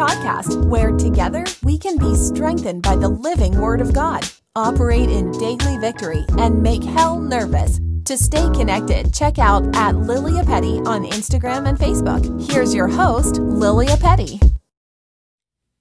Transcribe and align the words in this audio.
podcast, 0.00 0.64
where 0.64 0.92
together 0.92 1.44
we 1.62 1.76
can 1.76 1.98
be 1.98 2.14
strengthened 2.14 2.82
by 2.82 2.96
the 2.96 3.08
living 3.08 3.60
Word 3.60 3.82
of 3.82 3.92
God, 3.92 4.26
operate 4.56 5.10
in 5.10 5.30
daily 5.32 5.76
victory, 5.76 6.24
and 6.38 6.62
make 6.62 6.82
hell 6.82 7.20
nervous. 7.20 7.80
To 8.06 8.16
stay 8.16 8.48
connected, 8.54 9.12
check 9.12 9.38
out 9.38 9.62
at 9.76 9.94
Lilia 9.94 10.42
Petty 10.42 10.78
on 10.86 11.04
Instagram 11.04 11.68
and 11.68 11.78
Facebook. 11.78 12.50
Here's 12.50 12.74
your 12.74 12.88
host, 12.88 13.36
Lilia 13.36 13.98
Petty. 13.98 14.40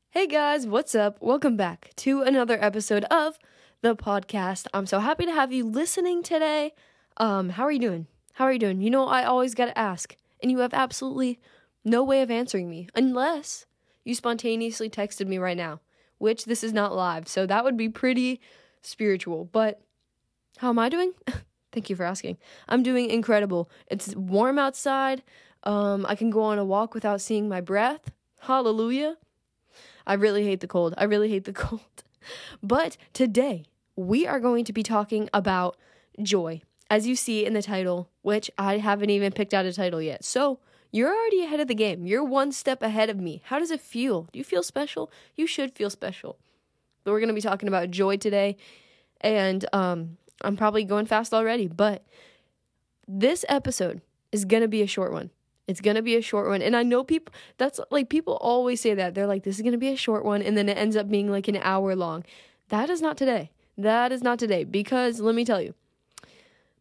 Hey 0.10 0.28
guys, 0.28 0.68
what's 0.68 0.96
up? 0.96 1.22
Welcome 1.22 1.56
back 1.56 1.92
to 1.98 2.22
another 2.22 2.62
episode 2.62 3.06
of 3.06 3.40
the 3.82 3.96
podcast. 3.96 4.68
I'm 4.74 4.86
so 4.86 5.00
happy 5.00 5.28
to 5.28 5.32
have 5.32 5.54
you 5.54 5.64
listening 5.64 6.24
today. 6.24 6.74
Um, 7.16 7.52
how 7.52 7.64
are 7.64 7.72
you 7.72 7.80
doing? 7.80 8.08
How 8.34 8.44
are 8.44 8.52
you 8.52 8.60
doing? 8.60 8.82
You 8.82 8.90
know, 8.90 9.08
I 9.08 9.24
always 9.24 9.56
got 9.56 9.68
to 9.68 9.80
ask, 9.80 10.18
and 10.44 10.52
you 10.52 10.60
have 10.60 10.74
absolutely 10.74 11.40
no 11.86 12.04
way 12.04 12.22
of 12.22 12.30
answering 12.30 12.70
me 12.70 12.90
unless 12.94 13.66
you 14.04 14.16
spontaneously 14.16 14.90
texted 14.90 15.28
me 15.28 15.38
right 15.38 15.58
now, 15.58 15.82
which 16.18 16.46
this 16.46 16.64
is 16.64 16.74
not 16.74 16.96
live. 16.96 17.28
So 17.28 17.46
that 17.46 17.64
would 17.64 17.78
be 17.78 17.90
pretty 17.90 18.42
spiritual. 18.82 19.46
But 19.46 19.82
how 20.58 20.70
am 20.70 20.80
I 20.80 20.90
doing? 20.90 21.14
Thank 21.72 21.90
you 21.90 21.96
for 21.96 22.04
asking. 22.04 22.38
I'm 22.68 22.84
doing 22.84 23.10
incredible. 23.10 23.70
It's 23.88 24.16
warm 24.16 24.58
outside. 24.58 25.22
Um, 25.64 26.06
I 26.08 26.16
can 26.16 26.30
go 26.30 26.42
on 26.42 26.58
a 26.58 26.66
walk 26.66 26.94
without 26.94 27.22
seeing 27.22 27.48
my 27.48 27.62
breath. 27.62 28.12
Hallelujah. 28.42 29.18
I 30.08 30.14
really 30.14 30.44
hate 30.44 30.62
the 30.62 30.68
cold. 30.68 30.94
I 30.98 31.04
really 31.04 31.30
hate 31.30 31.44
the 31.44 31.54
cold. 31.68 31.82
But 32.64 32.98
today, 33.14 33.66
we 33.96 34.26
are 34.26 34.40
going 34.40 34.66
to 34.66 34.74
be 34.74 34.84
talking 34.84 35.30
about 35.34 35.78
joy, 36.22 36.62
as 36.90 37.06
you 37.08 37.16
see 37.16 37.46
in 37.46 37.54
the 37.54 37.62
title, 37.62 38.10
which 38.22 38.50
I 38.58 38.78
haven't 38.78 39.10
even 39.10 39.32
picked 39.32 39.54
out 39.54 39.66
a 39.66 39.74
title 39.74 40.02
yet. 40.02 40.24
So, 40.24 40.60
you're 40.92 41.14
already 41.14 41.44
ahead 41.44 41.60
of 41.60 41.68
the 41.68 41.76
game. 41.76 42.06
You're 42.06 42.24
one 42.24 42.52
step 42.52 42.82
ahead 42.82 43.10
of 43.10 43.18
me. 43.18 43.42
How 43.46 43.60
does 43.60 43.72
it 43.72 43.82
feel? 43.82 44.28
Do 44.32 44.40
you 44.40 44.44
feel 44.44 44.64
special? 44.64 45.12
You 45.36 45.46
should 45.46 45.76
feel 45.76 45.90
special. 45.90 46.38
But 47.04 47.12
we're 47.12 47.20
going 47.20 47.30
to 47.30 47.34
be 47.34 47.42
talking 47.42 47.68
about 47.68 47.92
joy 47.92 48.18
today. 48.18 48.58
And 49.22 49.66
um, 49.74 50.18
I'm 50.42 50.58
probably 50.58 50.84
going 50.84 51.06
fast 51.06 51.34
already, 51.34 51.68
but 51.68 52.04
this 53.08 53.44
episode 53.50 54.02
is 54.32 54.46
going 54.46 54.62
to 54.62 54.68
be 54.68 54.82
a 54.82 54.88
short 54.88 55.12
one. 55.12 55.30
It's 55.68 55.82
going 55.82 55.96
to 55.96 56.02
be 56.02 56.16
a 56.16 56.22
short 56.22 56.48
one. 56.48 56.64
And 56.64 56.76
I 56.76 56.82
know 56.82 57.04
people, 57.04 57.34
that's 57.58 57.80
like 57.92 58.10
people 58.10 58.38
always 58.42 58.82
say 58.82 58.96
that. 58.96 59.14
They're 59.14 59.28
like, 59.28 59.44
this 59.44 59.58
is 59.58 59.62
going 59.62 59.74
to 59.74 59.78
be 59.78 59.90
a 59.90 59.96
short 59.96 60.26
one. 60.26 60.42
And 60.42 60.58
then 60.58 60.68
it 60.68 60.78
ends 60.78 60.96
up 60.96 61.10
being 61.10 61.30
like 61.30 61.48
an 61.48 61.58
hour 61.58 61.96
long. 61.96 62.24
That 62.70 62.90
is 62.90 63.02
not 63.02 63.18
today. 63.18 63.52
That 63.78 64.12
is 64.12 64.24
not 64.24 64.40
today. 64.40 64.64
Because 64.64 65.20
let 65.20 65.36
me 65.36 65.46
tell 65.46 65.62
you, 65.62 65.76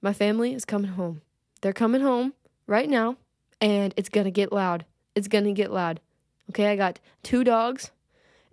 my 0.00 0.14
family 0.14 0.54
is 0.54 0.64
coming 0.64 0.92
home. 0.92 1.20
They're 1.60 1.72
coming 1.74 2.00
home 2.00 2.32
right 2.66 2.88
now 2.88 3.16
and 3.60 3.94
it's 3.96 4.08
gonna 4.08 4.30
get 4.30 4.52
loud. 4.52 4.84
It's 5.14 5.28
gonna 5.28 5.52
get 5.52 5.72
loud. 5.72 6.00
Okay, 6.50 6.70
I 6.70 6.76
got 6.76 7.00
two 7.22 7.44
dogs 7.44 7.90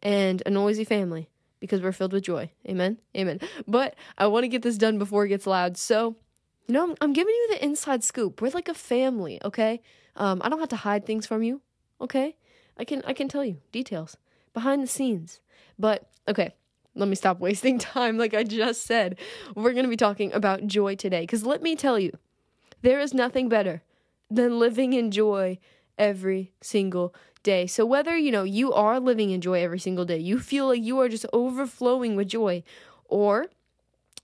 and 0.04 0.44
a 0.46 0.50
noisy 0.50 0.84
family 0.84 1.30
because 1.60 1.82
we're 1.82 1.92
filled 1.92 2.14
with 2.14 2.24
joy. 2.24 2.52
Amen. 2.68 2.98
Amen. 3.18 3.40
But 3.68 3.96
I 4.18 4.28
want 4.28 4.44
to 4.44 4.48
get 4.48 4.62
this 4.62 4.78
done 4.78 5.00
before 5.00 5.26
it 5.26 5.30
gets 5.30 5.48
loud. 5.48 5.78
So, 5.78 6.16
you 6.68 6.74
know, 6.74 6.84
I'm, 6.84 6.96
I'm 7.02 7.14
giving 7.14 7.34
you 7.34 7.48
the 7.52 7.64
inside 7.64 8.04
scoop. 8.04 8.42
We're 8.42 8.50
like 8.50 8.68
a 8.68 8.74
family, 8.74 9.40
okay? 9.44 9.82
Um, 10.16 10.42
I 10.44 10.50
don't 10.50 10.60
have 10.60 10.70
to 10.70 10.76
hide 10.76 11.06
things 11.06 11.26
from 11.26 11.44
you, 11.44 11.62
okay? 12.00 12.36
I 12.78 12.84
can 12.84 13.02
I 13.06 13.14
can 13.14 13.28
tell 13.28 13.44
you 13.44 13.58
details 13.72 14.18
behind 14.54 14.84
the 14.84 14.88
scenes. 14.88 15.40
But 15.80 16.08
okay, 16.28 16.54
let 16.94 17.10
me 17.10 17.16
stop 17.16 17.40
wasting 17.40 17.80
time 17.80 18.18
like 18.18 18.34
I 18.34 18.44
just 18.44 18.84
said. 18.84 19.18
We're 19.56 19.74
going 19.74 19.86
to 19.86 19.90
be 19.90 19.98
talking 19.98 20.34
about 20.34 20.68
joy 20.68 20.96
today 20.96 21.26
cuz 21.26 21.46
let 21.46 21.62
me 21.62 21.76
tell 21.76 21.98
you, 21.98 22.12
there 22.82 23.00
is 23.00 23.14
nothing 23.14 23.50
better 23.50 23.82
than 24.30 24.60
living 24.60 24.94
in 24.94 25.12
joy 25.12 25.58
every 25.98 26.52
single 26.62 27.14
day. 27.44 27.68
So 27.68 27.86
whether, 27.86 28.18
you 28.18 28.32
know, 28.32 28.44
you 28.44 28.74
are 28.74 29.00
living 29.00 29.30
in 29.32 29.42
joy 29.42 29.64
every 29.64 29.80
single 29.80 30.06
day, 30.06 30.18
you 30.18 30.40
feel 30.40 30.68
like 30.68 30.84
you 30.84 31.00
are 31.00 31.10
just 31.10 31.26
overflowing 31.32 32.16
with 32.16 32.28
joy 32.28 32.64
or 33.06 33.48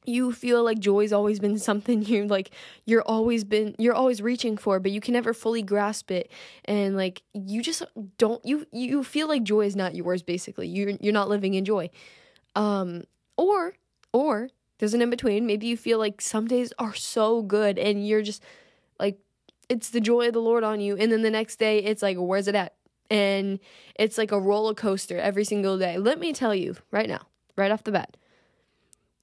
you 0.05 0.31
feel 0.31 0.63
like 0.63 0.79
joy's 0.79 1.13
always 1.13 1.39
been 1.39 1.59
something 1.59 2.01
you're 2.07 2.25
like 2.25 2.51
you're 2.85 3.03
always 3.03 3.43
been 3.43 3.75
you're 3.77 3.93
always 3.93 4.19
reaching 4.19 4.57
for 4.57 4.79
but 4.79 4.91
you 4.91 4.99
can 4.99 5.13
never 5.13 5.33
fully 5.33 5.61
grasp 5.61 6.11
it. 6.11 6.31
And 6.65 6.95
like 6.95 7.21
you 7.33 7.61
just 7.61 7.83
don't 8.17 8.43
you 8.45 8.65
you 8.71 9.03
feel 9.03 9.27
like 9.27 9.43
joy 9.43 9.65
is 9.65 9.75
not 9.75 9.95
yours 9.95 10.23
basically. 10.23 10.67
You're 10.67 10.91
you're 10.99 11.13
not 11.13 11.29
living 11.29 11.53
in 11.53 11.65
joy. 11.65 11.89
Um 12.55 13.03
or 13.37 13.75
or 14.11 14.49
there's 14.79 14.95
an 14.95 15.01
in 15.01 15.11
between 15.11 15.45
maybe 15.45 15.67
you 15.67 15.77
feel 15.77 15.99
like 15.99 16.19
some 16.19 16.47
days 16.47 16.73
are 16.79 16.95
so 16.95 17.43
good 17.43 17.77
and 17.77 18.05
you're 18.07 18.23
just 18.23 18.41
it's 19.71 19.89
the 19.89 20.01
joy 20.01 20.27
of 20.27 20.33
the 20.33 20.41
Lord 20.41 20.65
on 20.65 20.81
you. 20.81 20.97
And 20.97 21.09
then 21.09 21.21
the 21.21 21.31
next 21.31 21.55
day, 21.55 21.79
it's 21.79 22.01
like, 22.01 22.17
where's 22.19 22.49
it 22.49 22.55
at? 22.55 22.73
And 23.09 23.57
it's 23.95 24.17
like 24.17 24.33
a 24.33 24.39
roller 24.39 24.73
coaster 24.73 25.17
every 25.17 25.45
single 25.45 25.77
day. 25.77 25.97
Let 25.97 26.19
me 26.19 26.33
tell 26.33 26.53
you 26.53 26.75
right 26.91 27.07
now, 27.07 27.21
right 27.55 27.71
off 27.71 27.85
the 27.85 27.93
bat, 27.93 28.17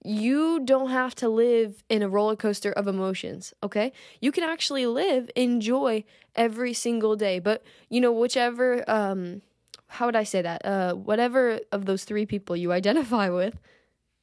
you 0.02 0.60
don't 0.64 0.88
have 0.88 1.14
to 1.16 1.28
live 1.28 1.84
in 1.90 2.02
a 2.02 2.08
roller 2.08 2.34
coaster 2.34 2.72
of 2.72 2.88
emotions, 2.88 3.52
okay? 3.62 3.92
You 4.22 4.32
can 4.32 4.42
actually 4.42 4.86
live 4.86 5.30
in 5.34 5.60
joy 5.60 6.04
every 6.34 6.72
single 6.72 7.14
day. 7.14 7.40
But, 7.40 7.62
you 7.90 8.00
know, 8.00 8.12
whichever, 8.12 8.88
um, 8.90 9.42
how 9.88 10.06
would 10.06 10.16
I 10.16 10.24
say 10.24 10.40
that? 10.40 10.64
Uh, 10.64 10.94
whatever 10.94 11.60
of 11.72 11.84
those 11.84 12.04
three 12.04 12.24
people 12.24 12.56
you 12.56 12.72
identify 12.72 13.28
with, 13.28 13.58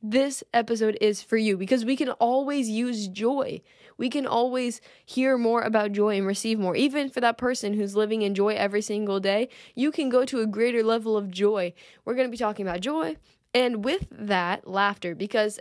this 0.01 0.43
episode 0.53 0.97
is 1.01 1.21
for 1.21 1.37
you 1.37 1.57
because 1.57 1.83
we 1.85 1.95
can 1.95 2.09
always 2.09 2.69
use 2.69 3.07
joy 3.07 3.61
we 3.97 4.09
can 4.09 4.25
always 4.25 4.81
hear 5.05 5.37
more 5.37 5.61
about 5.61 5.93
joy 5.93 6.17
and 6.17 6.27
receive 6.27 6.59
more. 6.59 6.75
Even 6.75 7.09
for 7.09 7.21
that 7.21 7.37
person 7.37 7.73
who's 7.73 7.95
living 7.95 8.21
in 8.21 8.35
joy 8.35 8.55
every 8.55 8.81
single 8.81 9.19
day, 9.19 9.49
you 9.73 9.91
can 9.91 10.09
go 10.09 10.25
to 10.25 10.41
a 10.41 10.47
greater 10.47 10.83
level 10.83 11.15
of 11.15 11.31
joy. 11.31 11.73
We're 12.03 12.15
going 12.15 12.27
to 12.27 12.31
be 12.31 12.37
talking 12.37 12.67
about 12.67 12.81
joy 12.81 13.15
and 13.53 13.85
with 13.85 14.07
that, 14.11 14.67
laughter 14.67 15.15
because 15.15 15.59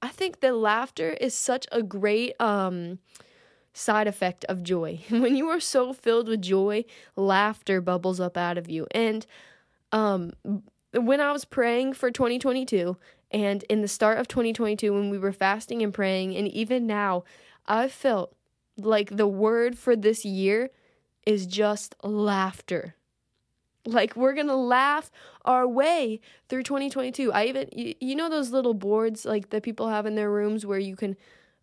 I 0.00 0.08
think 0.08 0.38
that 0.40 0.54
laughter 0.54 1.10
is 1.10 1.34
such 1.34 1.66
a 1.72 1.82
great 1.82 2.40
um 2.40 3.00
side 3.72 4.06
effect 4.06 4.44
of 4.48 4.62
joy. 4.62 5.00
when 5.10 5.34
you 5.36 5.48
are 5.48 5.60
so 5.60 5.92
filled 5.92 6.28
with 6.28 6.42
joy, 6.42 6.84
laughter 7.16 7.80
bubbles 7.80 8.20
up 8.20 8.36
out 8.36 8.56
of 8.56 8.70
you. 8.70 8.86
And 8.92 9.26
um 9.90 10.32
when 10.92 11.20
I 11.20 11.32
was 11.32 11.44
praying 11.44 11.94
for 11.94 12.10
2022 12.10 12.96
and 13.30 13.62
in 13.64 13.82
the 13.82 13.88
start 13.88 14.18
of 14.18 14.28
2022 14.28 14.92
when 14.92 15.10
we 15.10 15.18
were 15.18 15.32
fasting 15.32 15.82
and 15.82 15.92
praying 15.92 16.36
and 16.36 16.48
even 16.48 16.86
now 16.86 17.24
I 17.66 17.88
felt 17.88 18.34
like 18.76 19.16
the 19.16 19.26
word 19.26 19.76
for 19.76 19.94
this 19.94 20.24
year 20.24 20.70
is 21.26 21.46
just 21.46 21.94
laughter. 22.02 22.94
Like 23.84 24.16
we're 24.16 24.34
going 24.34 24.46
to 24.48 24.54
laugh 24.54 25.10
our 25.44 25.66
way 25.66 26.20
through 26.48 26.62
2022. 26.62 27.32
I 27.32 27.44
even 27.46 27.68
you, 27.72 27.94
you 28.00 28.14
know 28.14 28.28
those 28.28 28.50
little 28.50 28.74
boards 28.74 29.24
like 29.24 29.50
that 29.50 29.62
people 29.62 29.88
have 29.88 30.06
in 30.06 30.14
their 30.14 30.30
rooms 30.30 30.64
where 30.64 30.78
you 30.78 30.96
can 30.96 31.16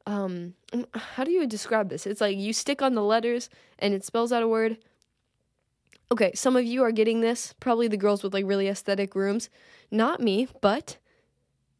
um 0.07 0.53
how 0.93 1.23
do 1.23 1.31
you 1.31 1.47
describe 1.47 1.89
this? 1.89 2.05
It's 2.05 2.21
like 2.21 2.37
you 2.37 2.53
stick 2.53 2.81
on 2.81 2.93
the 2.93 3.03
letters 3.03 3.49
and 3.79 3.93
it 3.93 4.05
spells 4.05 4.31
out 4.31 4.43
a 4.43 4.47
word. 4.47 4.77
Okay, 6.11 6.31
some 6.35 6.55
of 6.55 6.63
you 6.63 6.83
are 6.83 6.91
getting 6.91 7.21
this, 7.21 7.55
probably 7.59 7.87
the 7.87 7.97
girls 7.97 8.21
with 8.21 8.33
like 8.33 8.45
really 8.45 8.67
aesthetic 8.67 9.15
rooms. 9.15 9.49
Not 9.89 10.19
me, 10.19 10.47
but 10.61 10.97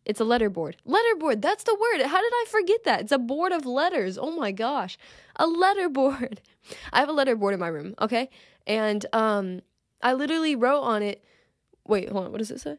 it's 0.06 0.22
a 0.22 0.24
letterboard. 0.24 0.76
Letterboard, 0.88 1.42
that's 1.42 1.64
the 1.64 1.74
word. 1.74 2.06
How 2.06 2.22
did 2.22 2.32
I 2.34 2.46
forget 2.50 2.84
that? 2.84 3.02
It's 3.02 3.12
a 3.12 3.18
board 3.18 3.52
of 3.52 3.66
letters. 3.66 4.18
Oh 4.18 4.32
my 4.32 4.52
gosh. 4.52 4.98
A 5.36 5.46
letterboard. 5.46 6.38
I 6.94 7.00
have 7.00 7.10
a 7.10 7.14
letterboard 7.14 7.54
in 7.54 7.60
my 7.60 7.68
room, 7.68 7.96
okay? 8.00 8.30
And 8.68 9.06
um 9.14 9.62
I 10.02 10.14
literally 10.14 10.56
wrote 10.56 10.82
on 10.82 11.02
it 11.02 11.24
Wait, 11.88 12.10
hold 12.10 12.26
on. 12.26 12.32
What 12.32 12.40
does 12.40 12.52
it 12.52 12.62
say? 12.62 12.78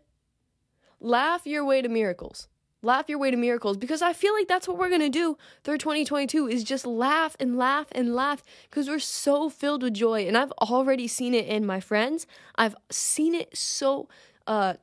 Laugh 1.00 1.46
your 1.46 1.64
way 1.64 1.82
to 1.82 1.88
miracles. 1.88 2.48
Laugh 2.82 3.08
your 3.08 3.18
way 3.18 3.30
to 3.30 3.36
miracles 3.36 3.76
because 3.76 4.02
I 4.02 4.12
feel 4.12 4.34
like 4.34 4.48
that's 4.48 4.68
what 4.68 4.78
we're 4.78 4.88
going 4.88 5.00
to 5.00 5.08
do 5.08 5.36
through 5.64 5.78
2022 5.78 6.46
is 6.46 6.62
just 6.62 6.86
laugh 6.86 7.36
and 7.40 7.56
laugh 7.56 7.86
and 7.92 8.14
laugh 8.14 8.42
because 8.68 8.88
we're 8.88 8.98
so 8.98 9.48
filled 9.48 9.82
with 9.82 9.94
joy 9.94 10.26
and 10.26 10.36
I've 10.36 10.52
already 10.52 11.08
seen 11.08 11.34
it 11.34 11.46
in 11.46 11.66
my 11.66 11.80
friends. 11.80 12.26
I've 12.54 12.76
seen 12.90 13.34
it 13.34 13.56
so 13.56 14.08
uh 14.46 14.74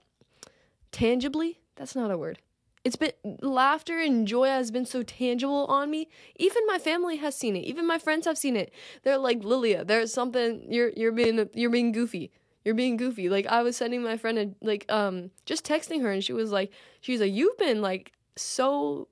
tangibly 0.91 1.59
that's 1.75 1.95
not 1.95 2.11
a 2.11 2.17
word. 2.17 2.39
It's 2.83 2.97
been 2.97 3.13
laughter 3.41 3.99
and 3.99 4.27
joy 4.27 4.47
has 4.47 4.69
been 4.69 4.85
so 4.85 5.03
tangible 5.03 5.65
on 5.67 5.89
me. 5.89 6.09
Even 6.35 6.63
my 6.67 6.77
family 6.77 7.15
has 7.17 7.35
seen 7.35 7.55
it. 7.55 7.63
Even 7.63 7.87
my 7.87 7.97
friends 7.97 8.25
have 8.25 8.37
seen 8.37 8.57
it. 8.57 8.73
They're 9.03 9.17
like, 9.17 9.43
Lilia, 9.43 9.85
there's 9.85 10.13
something 10.13 10.65
you're 10.69 10.89
you're 10.89 11.13
being 11.13 11.49
you're 11.53 11.69
being 11.69 11.93
goofy. 11.93 12.31
You're 12.65 12.75
being 12.75 12.97
goofy. 12.97 13.29
Like 13.29 13.45
I 13.47 13.61
was 13.61 13.77
sending 13.77 14.03
my 14.03 14.17
friend 14.17 14.37
a, 14.37 14.65
like 14.65 14.85
um 14.91 15.31
just 15.45 15.65
texting 15.65 16.01
her 16.01 16.11
and 16.11 16.23
she 16.23 16.33
was 16.33 16.51
like 16.51 16.71
she's 16.99 17.21
like 17.21 17.31
you've 17.31 17.57
been 17.57 17.81
like 17.81 18.11
so 18.35 19.07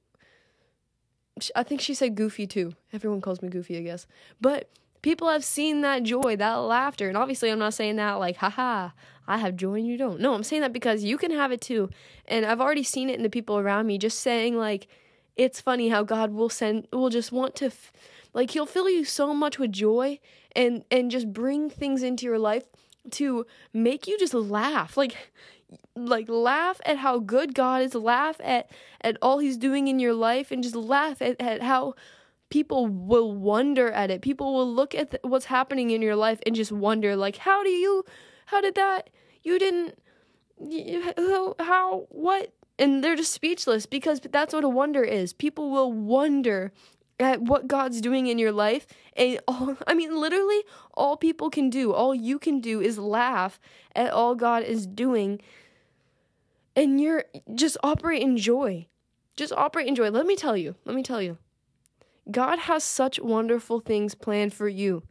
I 1.56 1.63
think 1.63 1.80
she 1.80 1.94
said 1.94 2.16
goofy 2.16 2.46
too. 2.48 2.75
Everyone 2.92 3.22
calls 3.22 3.42
me 3.42 3.50
goofy, 3.50 3.78
I 3.78 3.81
guess. 3.81 4.06
But 4.42 4.69
people 5.01 5.30
have 5.30 5.44
seen 5.44 5.81
that 5.81 6.03
joy, 6.03 6.36
that 6.36 6.56
laughter. 6.56 7.07
And 7.07 7.18
obviously, 7.18 7.50
I'm 7.50 7.59
not 7.59 7.74
saying 7.74 7.95
that 7.98 8.13
like, 8.13 8.38
haha, 8.38 8.89
I 9.27 9.38
have 9.38 9.56
joy 9.56 9.75
and 9.75 9.88
you 9.88 9.98
don't. 9.98 10.19
No, 10.19 10.33
I'm 10.33 10.44
saying 10.44 10.62
that 10.62 10.74
because 10.74 11.03
you 11.03 11.18
can 11.18 11.31
have 11.31 11.51
it 11.51 11.62
too. 11.62 11.89
And 12.27 12.45
I've 12.45 12.62
already 12.62 12.83
seen 12.83 13.09
it 13.09 13.15
in 13.15 13.24
the 13.24 13.30
people 13.30 13.57
around 13.57 13.88
me 13.88 13.98
just 13.98 14.19
saying, 14.19 14.57
like, 14.57 14.88
it's 15.36 15.62
funny 15.62 15.89
how 15.89 16.03
God 16.03 16.31
will 16.31 16.50
send, 16.50 16.88
will 16.92 17.09
just 17.09 17.31
want 17.31 17.56
to, 17.57 17.68
f- 17.68 17.92
like, 18.33 18.51
He'll 18.51 18.65
fill 18.65 18.89
you 18.89 19.06
so 19.06 19.33
much 19.33 19.57
with 19.57 19.71
joy 19.71 20.19
and, 20.56 20.83
and 20.92 21.09
just 21.09 21.31
bring 21.31 21.69
things 21.69 22.03
into 22.03 22.25
your 22.25 22.39
life 22.39 22.65
to 23.12 23.45
make 23.74 24.07
you 24.07 24.18
just 24.19 24.33
laugh. 24.33 24.98
Like 24.98 25.15
like 25.95 26.27
laugh 26.30 26.81
at 26.86 26.98
how 26.98 27.19
good 27.19 27.53
God 27.53 27.81
is, 27.81 27.95
laugh 27.95 28.38
at 28.44 28.69
at 29.01 29.18
all 29.21 29.39
he's 29.39 29.57
doing 29.57 29.88
in 29.88 30.00
your 30.00 30.13
life 30.13 30.51
and 30.51 30.63
just 30.63 30.75
laugh 30.75 31.21
at, 31.21 31.39
at 31.39 31.62
how 31.62 31.95
people 32.51 32.86
will 32.88 33.33
wonder 33.33 33.92
at 33.92 34.12
it. 34.12 34.21
People 34.21 34.53
will 34.53 34.71
look 34.71 34.94
at 34.94 35.12
th- 35.12 35.24
what's 35.24 35.45
happening 35.45 35.89
in 35.89 36.01
your 36.01 36.15
life 36.15 36.39
and 36.45 36.56
just 36.56 36.71
wonder 36.71 37.15
like 37.15 37.38
how 37.38 37.63
do 37.63 37.69
you 37.69 38.06
how 38.45 38.62
did 38.62 38.75
that 38.75 39.09
you 39.44 39.57
didn't 39.57 39.98
you, 40.59 41.56
how 41.59 42.06
what 42.09 42.53
and 42.77 43.03
they're 43.03 43.15
just 43.15 43.33
speechless 43.33 43.86
because 43.86 44.19
that's 44.31 44.53
what 44.53 44.63
a 44.63 44.69
wonder 44.69 45.03
is. 45.03 45.33
People 45.33 45.69
will 45.71 45.92
wonder 45.92 46.71
at 47.19 47.42
what 47.42 47.68
God's 47.68 48.01
doing 48.01 48.27
in 48.27 48.39
your 48.39 48.51
life. 48.51 48.88
And 49.15 49.39
all, 49.48 49.77
I 49.88 49.94
mean, 49.94 50.19
literally, 50.19 50.63
all 50.94 51.18
people 51.18 51.50
can 51.50 51.69
do, 51.69 51.94
all 51.94 52.13
you 52.15 52.39
can 52.39 52.59
do 52.59 52.81
is 52.81 52.98
laugh 52.98 53.59
at 53.95 54.12
all 54.12 54.36
God 54.36 54.63
is 54.63 54.88
doing. 54.88 55.42
And 56.75 57.00
you're 57.00 57.25
just 57.53 57.77
operate 57.83 58.21
in 58.21 58.38
joy. 58.38 58.88
Just 59.36 59.53
operate 59.53 59.88
in 59.88 59.95
joy. 59.95 60.09
Let 60.09 60.25
me 60.25 60.36
tell 60.36 60.57
you, 60.57 60.75
let 60.86 60.95
me 60.95 61.03
tell 61.03 61.21
you. 61.21 61.38
God 62.29 62.59
has 62.59 62.83
such 62.83 63.19
wonderful 63.19 63.79
things 63.79 64.15
planned 64.15 64.53
for 64.53 64.68
you. 64.68 65.03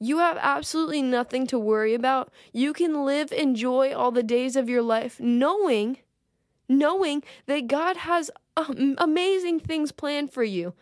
You 0.00 0.18
have 0.18 0.36
absolutely 0.40 1.02
nothing 1.02 1.46
to 1.46 1.58
worry 1.58 1.94
about. 1.94 2.30
You 2.52 2.72
can 2.72 3.04
live 3.04 3.32
in 3.32 3.54
joy 3.54 3.94
all 3.94 4.10
the 4.10 4.22
days 4.22 4.56
of 4.56 4.68
your 4.68 4.82
life, 4.82 5.18
knowing, 5.18 5.98
knowing 6.68 7.22
that 7.46 7.68
God 7.68 7.98
has 7.98 8.30
amazing 8.98 9.60
things 9.60 9.92
planned 9.92 10.32
for 10.32 10.44
you 10.44 10.74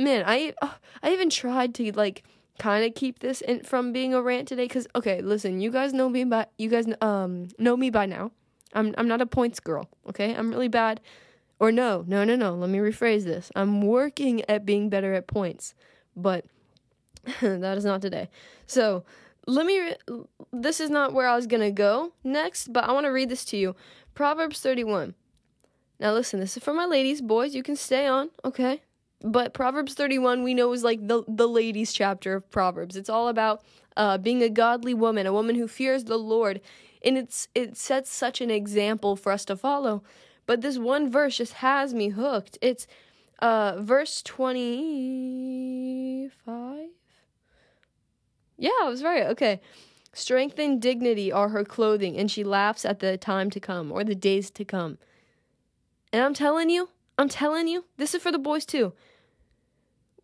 man, 0.00 0.24
I 0.26 0.54
uh, 0.62 0.70
I 1.02 1.12
even 1.12 1.30
tried 1.30 1.74
to 1.76 1.92
like 1.92 2.24
kind 2.58 2.84
of 2.84 2.94
keep 2.94 3.20
this 3.20 3.40
in, 3.40 3.62
from 3.62 3.92
being 3.92 4.12
a 4.12 4.20
rant 4.20 4.48
today 4.48 4.66
cuz 4.66 4.86
okay, 4.94 5.20
listen, 5.20 5.60
you 5.60 5.70
guys 5.70 5.92
know 5.92 6.08
me 6.08 6.24
by 6.24 6.46
you 6.58 6.68
guys 6.68 6.86
um 7.00 7.48
know 7.58 7.76
me 7.76 7.90
by 7.90 8.06
now. 8.06 8.32
I'm 8.72 8.94
I'm 8.98 9.08
not 9.08 9.20
a 9.20 9.26
points 9.26 9.60
girl, 9.60 9.88
okay? 10.08 10.34
I'm 10.34 10.50
really 10.50 10.68
bad. 10.68 11.00
Or 11.60 11.70
no, 11.70 12.04
no, 12.08 12.24
no, 12.24 12.34
no. 12.36 12.54
Let 12.54 12.70
me 12.70 12.78
rephrase 12.78 13.24
this. 13.24 13.52
I'm 13.54 13.82
working 13.82 14.42
at 14.48 14.64
being 14.64 14.88
better 14.88 15.12
at 15.12 15.26
points, 15.26 15.74
but 16.16 16.46
that 17.42 17.76
is 17.76 17.84
not 17.84 18.00
today. 18.00 18.30
So, 18.66 19.04
let 19.46 19.66
me 19.66 19.78
re- 19.78 20.24
this 20.52 20.80
is 20.80 20.90
not 20.90 21.12
where 21.12 21.28
I 21.28 21.36
was 21.36 21.46
going 21.46 21.62
to 21.62 21.70
go 21.70 22.12
next, 22.24 22.72
but 22.72 22.84
I 22.84 22.92
want 22.92 23.04
to 23.04 23.10
read 23.10 23.28
this 23.28 23.44
to 23.46 23.56
you. 23.56 23.76
Proverbs 24.14 24.60
31. 24.60 25.14
Now 25.98 26.12
listen, 26.12 26.40
this 26.40 26.56
is 26.56 26.62
for 26.62 26.72
my 26.72 26.86
ladies, 26.86 27.20
boys, 27.20 27.54
you 27.54 27.62
can 27.62 27.76
stay 27.76 28.06
on, 28.06 28.30
okay? 28.44 28.82
But 29.22 29.52
Proverbs 29.52 29.92
31 29.92 30.42
we 30.42 30.54
know 30.54 30.72
is 30.72 30.82
like 30.82 31.06
the 31.06 31.24
the 31.28 31.46
ladies 31.48 31.92
chapter 31.92 32.34
of 32.34 32.50
Proverbs. 32.50 32.96
It's 32.96 33.10
all 33.10 33.28
about 33.28 33.62
uh, 33.98 34.16
being 34.16 34.42
a 34.42 34.48
godly 34.48 34.94
woman, 34.94 35.26
a 35.26 35.32
woman 35.32 35.56
who 35.56 35.68
fears 35.68 36.04
the 36.04 36.16
Lord, 36.16 36.62
and 37.04 37.18
it's 37.18 37.48
it 37.54 37.76
sets 37.76 38.10
such 38.10 38.40
an 38.40 38.50
example 38.50 39.14
for 39.14 39.30
us 39.30 39.44
to 39.46 39.56
follow. 39.56 40.02
But 40.46 40.60
this 40.60 40.78
one 40.78 41.10
verse 41.10 41.36
just 41.36 41.54
has 41.54 41.92
me 41.94 42.10
hooked. 42.10 42.58
It's 42.60 42.86
uh, 43.40 43.80
verse 43.80 44.22
25. 44.22 46.88
Yeah, 48.56 48.70
I 48.82 48.88
was 48.88 49.02
right. 49.02 49.26
Okay. 49.26 49.60
Strength 50.12 50.58
and 50.58 50.82
dignity 50.82 51.30
are 51.30 51.50
her 51.50 51.64
clothing, 51.64 52.16
and 52.16 52.28
she 52.30 52.42
laughs 52.42 52.84
at 52.84 52.98
the 52.98 53.16
time 53.16 53.48
to 53.50 53.60
come 53.60 53.92
or 53.92 54.02
the 54.02 54.16
days 54.16 54.50
to 54.50 54.64
come. 54.64 54.98
And 56.12 56.24
I'm 56.24 56.34
telling 56.34 56.68
you, 56.68 56.88
I'm 57.16 57.28
telling 57.28 57.68
you, 57.68 57.84
this 57.96 58.12
is 58.14 58.22
for 58.22 58.32
the 58.32 58.38
boys 58.38 58.66
too 58.66 58.92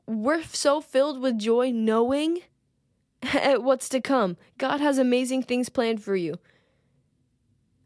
we're 0.06 0.42
so 0.44 0.80
filled 0.80 1.20
with 1.20 1.38
joy 1.38 1.70
knowing 1.72 2.40
at 3.22 3.62
what's 3.62 3.88
to 3.90 4.00
come. 4.00 4.36
God 4.58 4.80
has 4.80 4.98
amazing 4.98 5.42
things 5.42 5.68
planned 5.68 6.02
for 6.02 6.16
you. 6.16 6.38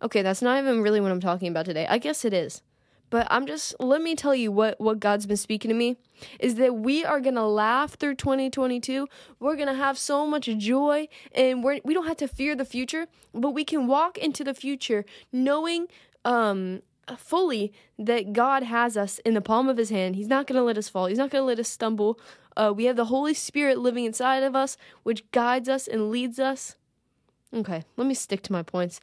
Okay, 0.03 0.23
that's 0.23 0.43
not 0.43 0.59
even 0.59 0.83
really 0.83 1.01
what 1.01 1.11
I'm 1.11 1.21
talking 1.21 1.49
about 1.49 1.67
today. 1.67 1.87
I 1.89 1.99
guess 1.99 2.25
it 2.25 2.33
is. 2.33 2.63
But 3.11 3.27
I'm 3.29 3.45
just 3.45 3.75
let 3.81 4.01
me 4.01 4.15
tell 4.15 4.35
you 4.35 4.53
what 4.53 4.81
what 4.81 5.01
God's 5.01 5.27
been 5.27 5.37
speaking 5.37 5.69
to 5.69 5.75
me 5.75 5.97
is 6.39 6.55
that 6.55 6.77
we 6.77 7.05
are 7.05 7.21
going 7.21 7.35
to 7.35 7.45
laugh 7.45 7.95
through 7.95 8.15
2022. 8.15 9.09
We're 9.41 9.57
going 9.57 9.69
to 9.69 9.75
have 9.75 9.99
so 9.99 10.27
much 10.27 10.47
joy 10.47 11.09
and 11.35 11.65
we're 11.65 11.81
we 11.85 11.93
don't 11.93 12.07
have 12.07 12.19
to 12.19 12.29
fear 12.29 12.55
the 12.55 12.65
future, 12.65 13.09
but 13.35 13.51
we 13.51 13.65
can 13.65 13.89
walk 13.89 14.17
into 14.17 14.45
the 14.45 14.55
future 14.55 15.05
knowing 15.33 15.89
um 16.25 16.83
fully 17.17 17.73
that 17.99 18.33
God 18.33 18.63
has 18.63 18.97
us 18.97 19.19
in 19.21 19.35
the 19.35 19.41
palm 19.41 19.69
of 19.69 19.77
his 19.77 19.91
hand. 19.91 20.15
He's 20.15 20.29
not 20.29 20.47
going 20.47 20.57
to 20.57 20.63
let 20.63 20.79
us 20.79 20.89
fall. 20.89 21.07
He's 21.07 21.19
not 21.19 21.31
going 21.31 21.43
to 21.43 21.47
let 21.47 21.59
us 21.59 21.69
stumble. 21.69 22.21
Uh, 22.57 22.73
we 22.75 22.85
have 22.85 22.95
the 22.95 23.07
Holy 23.07 23.35
Spirit 23.35 23.79
living 23.79 24.05
inside 24.05 24.45
of 24.45 24.55
us, 24.55 24.77
which 25.03 25.29
guides 25.33 25.69
us 25.69 25.89
and 25.89 26.11
leads 26.11 26.39
us. 26.39 26.77
Okay, 27.53 27.83
let 27.97 28.07
me 28.07 28.15
stick 28.15 28.43
to 28.43 28.53
my 28.53 28.63
points. 28.63 29.01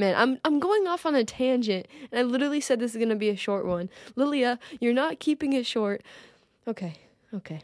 Man, 0.00 0.14
I'm 0.16 0.38
I'm 0.46 0.58
going 0.60 0.86
off 0.86 1.04
on 1.04 1.14
a 1.14 1.24
tangent, 1.24 1.86
and 2.10 2.18
I 2.18 2.22
literally 2.22 2.62
said 2.62 2.80
this 2.80 2.92
is 2.92 2.96
gonna 2.96 3.16
be 3.16 3.28
a 3.28 3.36
short 3.36 3.66
one. 3.66 3.90
Lilia, 4.16 4.58
you're 4.80 4.94
not 4.94 5.20
keeping 5.20 5.52
it 5.52 5.66
short. 5.66 6.02
Okay, 6.66 6.94
okay, 7.34 7.60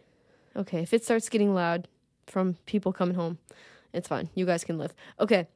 okay. 0.55 0.83
If 0.83 0.93
it 0.93 1.03
starts 1.03 1.31
getting 1.31 1.55
loud 1.55 1.88
from 2.27 2.59
people 2.67 2.93
coming 2.93 3.15
home, 3.15 3.38
it's 3.94 4.06
fine. 4.06 4.29
You 4.35 4.44
guys 4.44 4.65
can 4.65 4.77
live. 4.77 4.93
Okay. 5.19 5.47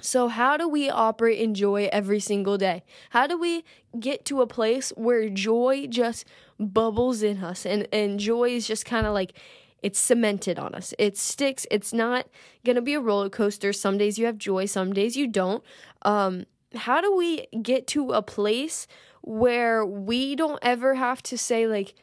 So, 0.00 0.28
how 0.28 0.56
do 0.56 0.66
we 0.66 0.88
operate 0.88 1.38
in 1.38 1.52
joy 1.52 1.90
every 1.92 2.20
single 2.20 2.56
day? 2.56 2.84
How 3.10 3.26
do 3.26 3.38
we 3.38 3.62
get 4.00 4.24
to 4.24 4.40
a 4.40 4.46
place 4.46 4.94
where 4.96 5.28
joy 5.28 5.88
just 5.88 6.24
bubbles 6.58 7.22
in 7.22 7.44
us 7.44 7.66
and, 7.66 7.86
and 7.92 8.18
joy 8.18 8.48
is 8.48 8.66
just 8.66 8.86
kind 8.86 9.06
of 9.06 9.12
like 9.12 9.34
it's 9.82 9.98
cemented 9.98 10.58
on 10.58 10.74
us? 10.74 10.94
It 10.98 11.16
sticks. 11.16 11.66
It's 11.70 11.92
not 11.92 12.26
going 12.64 12.76
to 12.76 12.82
be 12.82 12.94
a 12.94 13.00
roller 13.00 13.28
coaster. 13.28 13.72
Some 13.72 13.98
days 13.98 14.18
you 14.18 14.26
have 14.26 14.38
joy, 14.38 14.66
some 14.66 14.92
days 14.92 15.16
you 15.16 15.26
don't. 15.26 15.62
Um, 16.02 16.46
how 16.74 17.00
do 17.00 17.14
we 17.14 17.46
get 17.62 17.86
to 17.88 18.12
a 18.12 18.22
place 18.22 18.86
where 19.20 19.84
we 19.84 20.34
don't 20.34 20.58
ever 20.62 20.94
have 20.94 21.22
to 21.24 21.38
say, 21.38 21.66
like, 21.66 21.94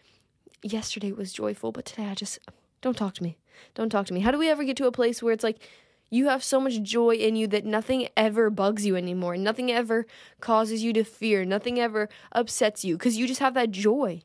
yesterday 0.61 1.11
was 1.11 1.33
joyful, 1.33 1.71
but 1.71 1.85
today 1.85 2.05
I 2.05 2.15
just 2.15 2.39
don't 2.81 2.97
talk 2.97 3.13
to 3.15 3.23
me? 3.23 3.37
Don't 3.75 3.89
talk 3.89 4.05
to 4.07 4.13
me. 4.13 4.21
How 4.21 4.31
do 4.31 4.37
we 4.37 4.49
ever 4.49 4.63
get 4.63 4.77
to 4.77 4.87
a 4.87 4.91
place 4.91 5.21
where 5.21 5.33
it's 5.33 5.43
like, 5.43 5.59
you 6.09 6.27
have 6.27 6.43
so 6.43 6.59
much 6.59 6.81
joy 6.81 7.11
in 7.11 7.35
you 7.35 7.47
that 7.47 7.65
nothing 7.65 8.07
ever 8.17 8.49
bugs 8.49 8.85
you 8.85 8.95
anymore. 8.95 9.37
Nothing 9.37 9.71
ever 9.71 10.07
causes 10.39 10.83
you 10.83 10.91
to 10.93 11.03
fear. 11.03 11.45
Nothing 11.45 11.79
ever 11.79 12.09
upsets 12.31 12.83
you 12.83 12.97
because 12.97 13.17
you 13.17 13.27
just 13.27 13.39
have 13.39 13.53
that 13.53 13.71
joy. 13.71 14.23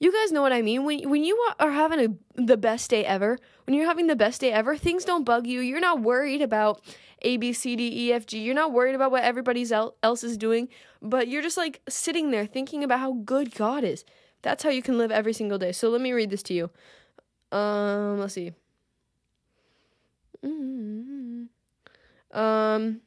You 0.00 0.12
guys 0.12 0.32
know 0.32 0.42
what 0.42 0.52
I 0.52 0.60
mean. 0.60 0.84
When 0.84 1.08
when 1.08 1.24
you 1.24 1.36
are 1.58 1.70
having 1.70 2.00
a, 2.00 2.42
the 2.42 2.56
best 2.56 2.90
day 2.90 3.04
ever, 3.04 3.38
when 3.64 3.74
you're 3.76 3.86
having 3.86 4.06
the 4.06 4.16
best 4.16 4.40
day 4.40 4.52
ever, 4.52 4.76
things 4.76 5.04
don't 5.04 5.24
bug 5.24 5.46
you. 5.46 5.60
You're 5.60 5.80
not 5.80 6.02
worried 6.02 6.42
about 6.42 6.82
A 7.22 7.36
B 7.36 7.52
C 7.52 7.76
D 7.76 8.08
E 8.08 8.12
F 8.12 8.26
G. 8.26 8.40
You're 8.40 8.54
not 8.54 8.72
worried 8.72 8.94
about 8.94 9.12
what 9.12 9.22
everybody 9.22 9.64
else 10.02 10.24
is 10.24 10.36
doing, 10.36 10.68
but 11.00 11.28
you're 11.28 11.42
just 11.42 11.56
like 11.56 11.80
sitting 11.88 12.32
there 12.32 12.44
thinking 12.44 12.84
about 12.84 13.00
how 13.00 13.12
good 13.24 13.54
God 13.54 13.84
is. 13.84 14.04
That's 14.42 14.62
how 14.62 14.70
you 14.70 14.82
can 14.82 14.98
live 14.98 15.10
every 15.10 15.32
single 15.32 15.58
day. 15.58 15.72
So 15.72 15.88
let 15.88 16.00
me 16.02 16.12
read 16.12 16.28
this 16.28 16.42
to 16.44 16.54
you. 16.54 16.70
Um, 17.56 18.18
let's 18.18 18.34
see. 18.34 18.52
Mm-hmm. 20.44 21.44
Um. 22.38 23.00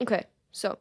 Okay, 0.00 0.26
so. 0.52 0.78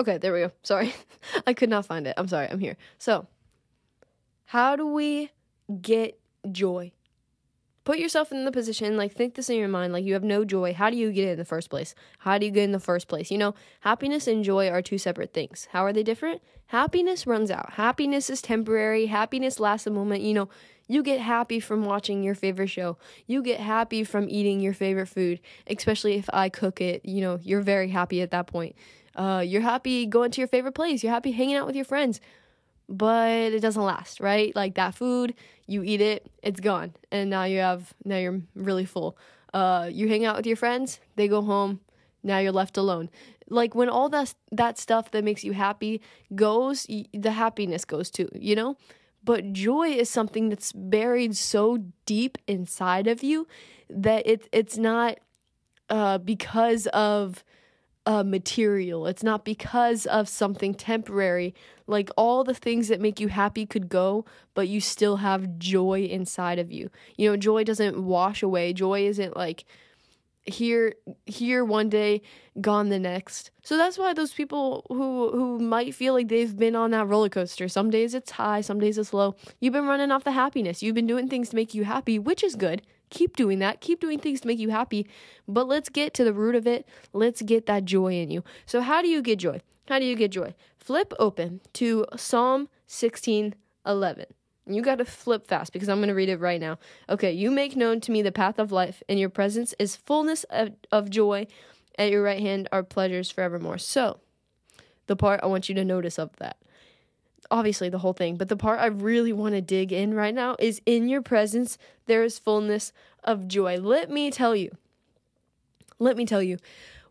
Okay, 0.00 0.16
there 0.18 0.32
we 0.32 0.40
go. 0.40 0.50
Sorry. 0.62 0.94
I 1.46 1.52
could 1.52 1.68
not 1.68 1.84
find 1.84 2.06
it. 2.06 2.14
I'm 2.16 2.26
sorry. 2.26 2.48
I'm 2.50 2.58
here. 2.58 2.76
So, 2.98 3.26
how 4.46 4.74
do 4.74 4.86
we 4.86 5.30
get 5.82 6.18
joy? 6.50 6.92
put 7.84 7.98
yourself 7.98 8.30
in 8.30 8.44
the 8.44 8.52
position 8.52 8.96
like 8.96 9.12
think 9.12 9.34
this 9.34 9.50
in 9.50 9.56
your 9.56 9.68
mind 9.68 9.92
like 9.92 10.04
you 10.04 10.12
have 10.12 10.22
no 10.22 10.44
joy 10.44 10.72
how 10.72 10.90
do 10.90 10.96
you 10.96 11.10
get 11.10 11.26
it 11.26 11.32
in 11.32 11.38
the 11.38 11.44
first 11.44 11.70
place 11.70 11.94
how 12.18 12.38
do 12.38 12.46
you 12.46 12.52
get 12.52 12.64
in 12.64 12.72
the 12.72 12.78
first 12.78 13.08
place 13.08 13.30
you 13.30 13.38
know 13.38 13.54
happiness 13.80 14.26
and 14.26 14.44
joy 14.44 14.68
are 14.68 14.82
two 14.82 14.98
separate 14.98 15.32
things 15.32 15.66
how 15.72 15.84
are 15.84 15.92
they 15.92 16.02
different 16.02 16.42
happiness 16.66 17.26
runs 17.26 17.50
out 17.50 17.72
happiness 17.74 18.30
is 18.30 18.42
temporary 18.42 19.06
happiness 19.06 19.58
lasts 19.58 19.86
a 19.86 19.90
moment 19.90 20.22
you 20.22 20.34
know 20.34 20.48
you 20.88 21.02
get 21.02 21.20
happy 21.20 21.58
from 21.58 21.84
watching 21.84 22.22
your 22.22 22.34
favorite 22.34 22.68
show 22.68 22.98
you 23.26 23.42
get 23.42 23.60
happy 23.60 24.04
from 24.04 24.28
eating 24.28 24.60
your 24.60 24.74
favorite 24.74 25.06
food 25.06 25.40
especially 25.66 26.14
if 26.14 26.28
i 26.32 26.48
cook 26.48 26.80
it 26.80 27.04
you 27.04 27.20
know 27.20 27.38
you're 27.42 27.62
very 27.62 27.88
happy 27.88 28.20
at 28.20 28.30
that 28.30 28.46
point 28.46 28.76
uh, 29.16 29.42
you're 29.46 29.62
happy 29.62 30.06
going 30.06 30.30
to 30.30 30.40
your 30.40 30.48
favorite 30.48 30.74
place 30.74 31.02
you're 31.02 31.12
happy 31.12 31.32
hanging 31.32 31.56
out 31.56 31.66
with 31.66 31.76
your 31.76 31.84
friends 31.84 32.20
but 32.90 33.52
it 33.52 33.60
doesn't 33.60 33.84
last, 33.84 34.18
right? 34.18 34.54
Like 34.56 34.74
that 34.74 34.96
food, 34.96 35.34
you 35.66 35.84
eat 35.84 36.00
it, 36.00 36.28
it's 36.42 36.60
gone, 36.60 36.92
and 37.12 37.30
now 37.30 37.44
you 37.44 37.60
have 37.60 37.94
now 38.04 38.16
you're 38.16 38.42
really 38.54 38.84
full. 38.84 39.16
Uh, 39.54 39.88
you 39.90 40.08
hang 40.08 40.24
out 40.24 40.36
with 40.36 40.46
your 40.46 40.56
friends, 40.56 40.98
they 41.14 41.28
go 41.28 41.40
home, 41.40 41.80
now 42.22 42.38
you're 42.38 42.52
left 42.52 42.76
alone. 42.76 43.08
Like 43.48 43.74
when 43.74 43.88
all 43.88 44.08
that 44.10 44.34
that 44.50 44.76
stuff 44.76 45.12
that 45.12 45.22
makes 45.22 45.44
you 45.44 45.52
happy 45.52 46.00
goes, 46.34 46.86
the 47.14 47.30
happiness 47.30 47.84
goes 47.84 48.10
too, 48.10 48.28
you 48.34 48.56
know. 48.56 48.76
But 49.22 49.52
joy 49.52 49.90
is 49.90 50.10
something 50.10 50.48
that's 50.48 50.72
buried 50.72 51.36
so 51.36 51.84
deep 52.06 52.38
inside 52.48 53.06
of 53.06 53.22
you 53.22 53.46
that 53.88 54.26
it 54.26 54.48
it's 54.50 54.78
not 54.78 55.18
uh, 55.88 56.18
because 56.18 56.88
of 56.88 57.44
uh, 58.10 58.24
material. 58.24 59.06
It's 59.06 59.22
not 59.22 59.44
because 59.44 60.04
of 60.06 60.28
something 60.28 60.74
temporary. 60.74 61.54
Like 61.86 62.10
all 62.16 62.42
the 62.42 62.54
things 62.54 62.88
that 62.88 63.00
make 63.00 63.20
you 63.20 63.28
happy 63.28 63.66
could 63.66 63.88
go, 63.88 64.24
but 64.52 64.66
you 64.66 64.80
still 64.80 65.18
have 65.18 65.58
joy 65.58 66.00
inside 66.10 66.58
of 66.58 66.72
you. 66.72 66.90
You 67.16 67.30
know, 67.30 67.36
joy 67.36 67.62
doesn't 67.62 68.02
wash 68.02 68.42
away. 68.42 68.72
Joy 68.72 69.06
isn't 69.06 69.36
like 69.36 69.64
here 70.42 70.94
here 71.26 71.64
one 71.64 71.88
day 71.88 72.22
gone 72.60 72.88
the 72.88 72.98
next 72.98 73.50
so 73.62 73.76
that's 73.76 73.98
why 73.98 74.14
those 74.14 74.32
people 74.32 74.86
who 74.88 75.30
who 75.30 75.58
might 75.58 75.94
feel 75.94 76.14
like 76.14 76.28
they've 76.28 76.56
been 76.56 76.74
on 76.74 76.90
that 76.90 77.06
roller 77.06 77.28
coaster 77.28 77.68
some 77.68 77.90
days 77.90 78.14
it's 78.14 78.32
high 78.32 78.62
some 78.62 78.80
days 78.80 78.96
it's 78.96 79.12
low 79.12 79.36
you've 79.60 79.74
been 79.74 79.86
running 79.86 80.10
off 80.10 80.24
the 80.24 80.32
happiness 80.32 80.82
you've 80.82 80.94
been 80.94 81.06
doing 81.06 81.28
things 81.28 81.50
to 81.50 81.56
make 81.56 81.74
you 81.74 81.84
happy 81.84 82.18
which 82.18 82.42
is 82.42 82.56
good 82.56 82.80
keep 83.10 83.36
doing 83.36 83.58
that 83.58 83.80
keep 83.80 84.00
doing 84.00 84.18
things 84.18 84.40
to 84.40 84.46
make 84.46 84.58
you 84.58 84.70
happy 84.70 85.06
but 85.46 85.66
let's 85.68 85.88
get 85.88 86.14
to 86.14 86.24
the 86.24 86.32
root 86.32 86.54
of 86.54 86.66
it 86.66 86.86
let's 87.12 87.42
get 87.42 87.66
that 87.66 87.84
joy 87.84 88.14
in 88.14 88.30
you 88.30 88.42
so 88.66 88.80
how 88.80 89.02
do 89.02 89.08
you 89.08 89.20
get 89.20 89.38
joy 89.38 89.60
how 89.88 89.98
do 89.98 90.04
you 90.04 90.16
get 90.16 90.30
joy 90.30 90.54
flip 90.78 91.12
open 91.18 91.60
to 91.72 92.06
psalm 92.16 92.68
16 92.86 93.54
11 93.86 94.26
you 94.66 94.82
got 94.82 94.98
to 94.98 95.04
flip 95.04 95.46
fast 95.46 95.72
because 95.72 95.88
I'm 95.88 95.98
going 95.98 96.08
to 96.08 96.14
read 96.14 96.28
it 96.28 96.38
right 96.38 96.60
now. 96.60 96.78
Okay, 97.08 97.32
you 97.32 97.50
make 97.50 97.76
known 97.76 98.00
to 98.02 98.12
me 98.12 98.22
the 98.22 98.32
path 98.32 98.58
of 98.58 98.70
life, 98.72 99.02
and 99.08 99.18
your 99.18 99.28
presence 99.28 99.74
is 99.78 99.96
fullness 99.96 100.44
of, 100.44 100.72
of 100.92 101.10
joy. 101.10 101.46
At 101.98 102.10
your 102.10 102.22
right 102.22 102.40
hand 102.40 102.68
are 102.72 102.82
pleasures 102.82 103.30
forevermore. 103.30 103.78
So, 103.78 104.20
the 105.06 105.16
part 105.16 105.40
I 105.42 105.46
want 105.46 105.68
you 105.68 105.74
to 105.74 105.84
notice 105.84 106.18
of 106.18 106.34
that. 106.36 106.56
Obviously, 107.50 107.88
the 107.88 107.98
whole 107.98 108.12
thing, 108.12 108.36
but 108.36 108.48
the 108.48 108.56
part 108.56 108.78
I 108.78 108.86
really 108.86 109.32
want 109.32 109.54
to 109.54 109.60
dig 109.60 109.92
in 109.92 110.14
right 110.14 110.34
now 110.34 110.56
is 110.58 110.80
in 110.86 111.08
your 111.08 111.22
presence, 111.22 111.78
there 112.06 112.22
is 112.22 112.38
fullness 112.38 112.92
of 113.24 113.48
joy. 113.48 113.78
Let 113.78 114.10
me 114.10 114.30
tell 114.30 114.54
you, 114.54 114.70
let 115.98 116.16
me 116.16 116.24
tell 116.24 116.42
you, 116.42 116.58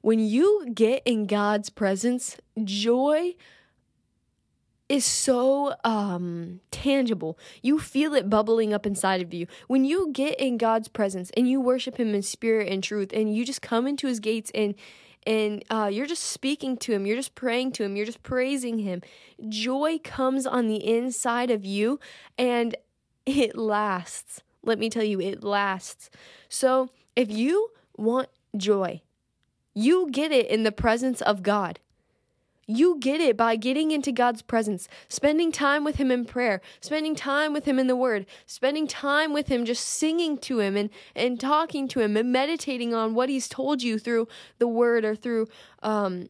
when 0.02 0.20
you 0.20 0.68
get 0.74 1.04
in 1.06 1.26
God's 1.26 1.70
presence, 1.70 2.38
joy 2.64 3.36
is 4.90 5.06
so 5.06 5.76
um, 5.84 6.62
tangible. 6.72 7.38
You 7.62 7.78
feel 7.78 8.16
it 8.16 8.30
bubbling 8.30 8.74
up 8.74 8.86
inside 8.88 9.22
of 9.22 9.34
you. 9.34 9.46
When 9.68 9.86
you 9.86 10.12
get 10.12 10.40
in 10.40 10.58
God's 10.58 10.88
presence 10.88 11.30
and 11.38 11.48
you 11.48 11.62
worship 11.62 11.98
Him 11.98 12.16
in 12.16 12.24
spirit 12.24 12.70
and 12.70 12.84
truth, 12.84 13.12
and 13.14 13.34
you 13.34 13.46
just 13.46 13.62
come 13.62 13.86
into 13.86 14.08
His 14.08 14.20
gates 14.20 14.52
and 14.56 14.74
and 15.26 15.64
uh, 15.70 15.90
you're 15.92 16.06
just 16.06 16.24
speaking 16.24 16.78
to 16.78 16.94
Him, 16.94 17.06
you're 17.06 17.16
just 17.16 17.36
praying 17.36 17.74
to 17.74 17.84
Him, 17.84 17.96
you're 17.96 18.06
just 18.06 18.24
praising 18.24 18.80
Him. 18.80 19.02
Joy 19.48 20.00
comes 20.04 20.46
on 20.46 20.68
the 20.68 20.86
inside 20.88 21.52
of 21.52 21.66
you, 21.66 22.00
and 22.38 22.76
it 23.26 23.58
lasts. 23.58 24.42
Let 24.64 24.80
me 24.80 24.90
tell 24.90 25.04
you, 25.04 25.22
it 25.22 25.44
lasts. 25.44 26.10
So 26.50 26.90
if 27.16 27.32
you 27.32 27.70
want 27.98 28.30
joy, 28.56 29.02
you 29.74 30.10
get 30.12 30.32
it 30.32 30.48
in 30.48 30.64
the 30.64 30.72
presence 30.72 31.22
of 31.22 31.44
God. 31.44 31.80
You 32.72 33.00
get 33.00 33.20
it 33.20 33.36
by 33.36 33.56
getting 33.56 33.90
into 33.90 34.12
God's 34.12 34.44
presence, 34.44 34.88
spending 35.08 35.52
time 35.52 35.84
with 35.84 35.96
Him 35.96 36.12
in 36.12 36.24
prayer, 36.24 36.62
spending 36.82 37.16
time 37.16 37.52
with 37.52 37.66
Him 37.66 37.80
in 37.80 37.88
the 37.88 37.96
Word, 37.96 38.28
spending 38.46 38.86
time 38.86 39.34
with 39.34 39.48
Him 39.48 39.66
just 39.66 39.84
singing 39.84 40.38
to 40.38 40.60
Him 40.60 40.78
and, 40.78 40.92
and 41.16 41.40
talking 41.40 41.88
to 41.88 42.00
Him 42.00 42.16
and 42.16 42.32
meditating 42.32 42.94
on 42.94 43.16
what 43.16 43.28
He's 43.28 43.50
told 43.50 43.82
you 43.82 43.98
through 43.98 44.28
the 44.60 44.68
Word 44.68 45.04
or 45.04 45.16
through, 45.16 45.48
um, 45.82 46.30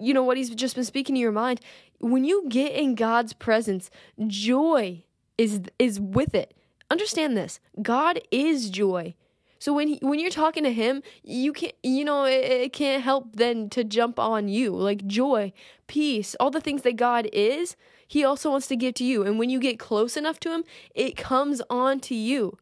you 0.00 0.14
know, 0.14 0.22
what 0.22 0.38
He's 0.38 0.48
just 0.48 0.74
been 0.74 0.84
speaking 0.84 1.14
to 1.16 1.20
your 1.20 1.32
mind. 1.32 1.60
When 1.98 2.24
you 2.24 2.48
get 2.48 2.72
in 2.72 2.94
God's 2.94 3.34
presence, 3.34 3.90
joy 4.26 5.04
is 5.36 5.60
is 5.78 6.00
with 6.00 6.34
it. 6.34 6.56
Understand 6.90 7.36
this 7.36 7.60
God 7.82 8.20
is 8.30 8.70
joy. 8.70 9.14
So 9.58 9.72
when 9.72 9.88
he, 9.88 9.98
when 10.02 10.20
you're 10.20 10.30
talking 10.30 10.64
to 10.64 10.72
him, 10.72 11.02
you 11.22 11.52
can't 11.52 11.74
you 11.82 12.04
know 12.04 12.24
it, 12.24 12.44
it 12.44 12.72
can't 12.72 13.02
help 13.02 13.36
then 13.36 13.68
to 13.70 13.84
jump 13.84 14.18
on 14.18 14.48
you 14.48 14.70
like 14.74 15.06
joy, 15.06 15.52
peace, 15.86 16.36
all 16.38 16.50
the 16.50 16.60
things 16.60 16.82
that 16.82 16.96
God 16.96 17.28
is. 17.32 17.76
He 18.06 18.24
also 18.24 18.50
wants 18.50 18.68
to 18.68 18.76
give 18.76 18.94
to 18.94 19.04
you, 19.04 19.22
and 19.22 19.38
when 19.38 19.50
you 19.50 19.60
get 19.60 19.78
close 19.78 20.16
enough 20.16 20.40
to 20.40 20.52
him, 20.52 20.64
it 20.94 21.16
comes 21.16 21.60
on 21.68 22.00
to 22.00 22.14
you. 22.14 22.56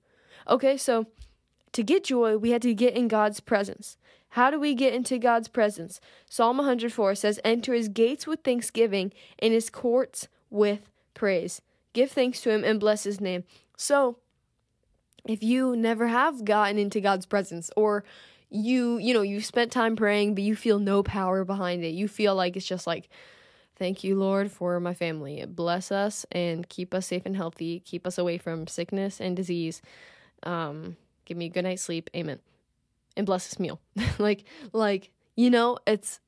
Okay, 0.49 0.77
so 0.77 1.07
to 1.73 1.83
get 1.83 2.05
joy, 2.05 2.37
we 2.37 2.51
had 2.51 2.63
to 2.63 2.75
get 2.75 2.97
in 2.97 3.07
God's 3.07 3.41
presence. 3.41 3.97
How 4.31 4.51
do 4.51 4.59
we 4.59 4.75
get 4.75 4.93
into 4.93 5.19
God's 5.19 5.49
presence? 5.49 6.01
Psalm 6.29 6.59
104 6.59 7.15
says, 7.15 7.41
Enter 7.45 7.75
his 7.75 7.89
gates 7.89 8.27
with 8.27 8.41
thanksgiving 8.41 9.13
and 9.39 9.53
his 9.53 9.71
courts 9.71 10.29
with 10.51 10.91
praise. 11.15 11.63
Give 11.93 12.11
thanks 12.11 12.41
to 12.43 12.51
him 12.51 12.65
and 12.65 12.81
bless 12.81 13.05
his 13.05 13.21
name. 13.21 13.45
So, 13.77 14.19
if 15.29 15.43
you 15.43 15.77
never 15.77 16.07
have 16.07 16.45
gotten 16.45 16.79
into 16.79 17.01
God's 17.01 17.27
presence 17.27 17.71
or 17.77 18.05
you, 18.49 18.99
you 18.99 19.13
know, 19.13 19.23
you 19.23 19.41
spent 19.41 19.73
time 19.73 19.97
praying, 19.97 20.35
but 20.35 20.45
you 20.45 20.55
feel 20.55 20.79
no 20.79 21.03
power 21.03 21.45
behind 21.45 21.85
it, 21.85 21.95
you 21.95 22.09
feel 22.09 22.35
like 22.35 22.57
it's 22.57 22.67
just 22.67 22.87
like, 22.87 23.09
Thank 23.77 24.03
you, 24.03 24.17
Lord, 24.17 24.51
for 24.51 24.81
my 24.81 24.95
family. 24.95 25.45
Bless 25.47 25.93
us 25.93 26.25
and 26.33 26.67
keep 26.67 26.95
us 26.95 27.07
safe 27.09 27.27
and 27.27 27.37
healthy. 27.37 27.81
Keep 27.81 28.07
us 28.07 28.17
away 28.17 28.39
from 28.39 28.67
sickness 28.67 29.21
and 29.21 29.37
disease. 29.37 29.83
Um, 30.45 30.97
give 31.27 31.37
me 31.37 31.47
a 31.47 31.49
good 31.51 31.65
night's 31.65 31.83
sleep. 31.83 32.09
Amen. 32.17 32.39
And 33.19 33.27
bless 33.27 33.47
this 33.47 33.61
meal. 33.61 33.79
like, 34.19 34.45
like, 34.73 35.11
you 35.37 35.51
know, 35.51 35.77
it's 35.87 36.21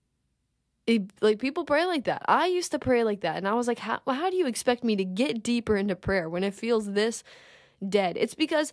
it, 0.87 1.11
like 1.23 1.39
people 1.39 1.65
pray 1.65 1.87
like 1.87 2.05
that. 2.05 2.23
I 2.29 2.47
used 2.47 2.71
to 2.73 2.79
pray 2.79 3.03
like 3.03 3.21
that, 3.21 3.37
and 3.37 3.49
I 3.49 3.55
was 3.55 3.67
like, 3.67 3.79
how 3.79 4.01
how 4.07 4.31
do 4.31 4.37
you 4.37 4.47
expect 4.47 4.85
me 4.85 4.97
to 4.97 5.05
get 5.05 5.43
deeper 5.43 5.77
into 5.77 5.97
prayer 5.97 6.29
when 6.29 6.45
it 6.45 6.55
feels 6.55 6.93
this 6.93 7.23
dead. 7.87 8.17
It's 8.17 8.35
because 8.35 8.73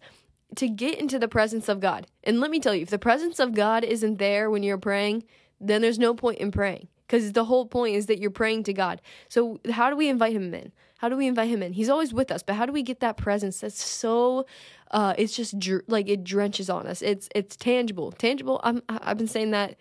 to 0.56 0.68
get 0.68 1.00
into 1.00 1.20
the 1.20 1.28
presence 1.28 1.68
of 1.68 1.80
God, 1.80 2.08
and 2.24 2.40
let 2.40 2.52
me 2.52 2.60
tell 2.60 2.74
you, 2.76 2.84
if 2.84 2.90
the 2.90 3.00
presence 3.00 3.40
of 3.40 3.54
God 3.54 3.84
isn't 3.84 4.20
there 4.20 4.50
when 4.50 4.64
you're 4.64 4.78
praying, 4.78 5.24
then 5.60 5.82
there's 5.82 6.00
no 6.00 6.14
point 6.14 6.40
in 6.40 6.52
praying 6.52 6.88
because 7.08 7.34
the 7.34 7.46
whole 7.46 7.66
point 7.66 7.96
is 7.96 8.06
that 8.08 8.20
you're 8.20 8.32
praying 8.32 8.64
to 8.64 8.74
God. 8.74 9.02
So, 9.30 9.60
how 9.72 9.90
do 9.90 9.96
we 9.96 10.10
invite 10.10 10.34
Him 10.34 10.54
in? 10.54 10.72
How 10.98 11.10
do 11.10 11.18
we 11.18 11.28
invite 11.28 11.50
Him 11.50 11.62
in? 11.62 11.74
He's 11.74 11.90
always 11.90 12.14
with 12.14 12.32
us, 12.32 12.44
but 12.44 12.56
how 12.56 12.66
do 12.66 12.72
we 12.72 12.84
get 12.84 13.00
that 13.00 13.18
presence 13.18 13.60
that's 13.60 13.84
so, 13.84 14.46
uh, 14.92 15.14
it's 15.18 15.36
just 15.36 15.60
dr- 15.60 15.84
like 15.88 16.08
it 16.08 16.24
drenches 16.24 16.70
on 16.70 16.88
us. 16.88 17.02
It's 17.02 17.30
it's 17.36 17.56
tangible, 17.56 18.12
tangible. 18.12 18.60
I'm 18.64 18.82
I've 18.90 19.18
been 19.18 19.28
saying 19.28 19.52
that 19.52 19.76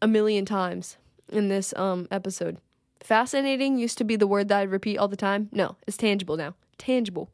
a 0.00 0.06
million 0.06 0.44
times 0.44 0.96
in 1.30 1.48
this 1.48 1.74
um 1.76 2.08
episode. 2.10 2.58
Fascinating 3.00 3.78
used 3.78 3.98
to 3.98 4.04
be 4.04 4.16
the 4.16 4.26
word 4.26 4.48
that 4.48 4.60
I'd 4.60 4.70
repeat 4.70 4.96
all 4.96 5.08
the 5.08 5.16
time. 5.16 5.48
No, 5.52 5.76
it's 5.86 5.96
tangible 5.96 6.36
now. 6.36 6.54
Tangible. 6.78 7.30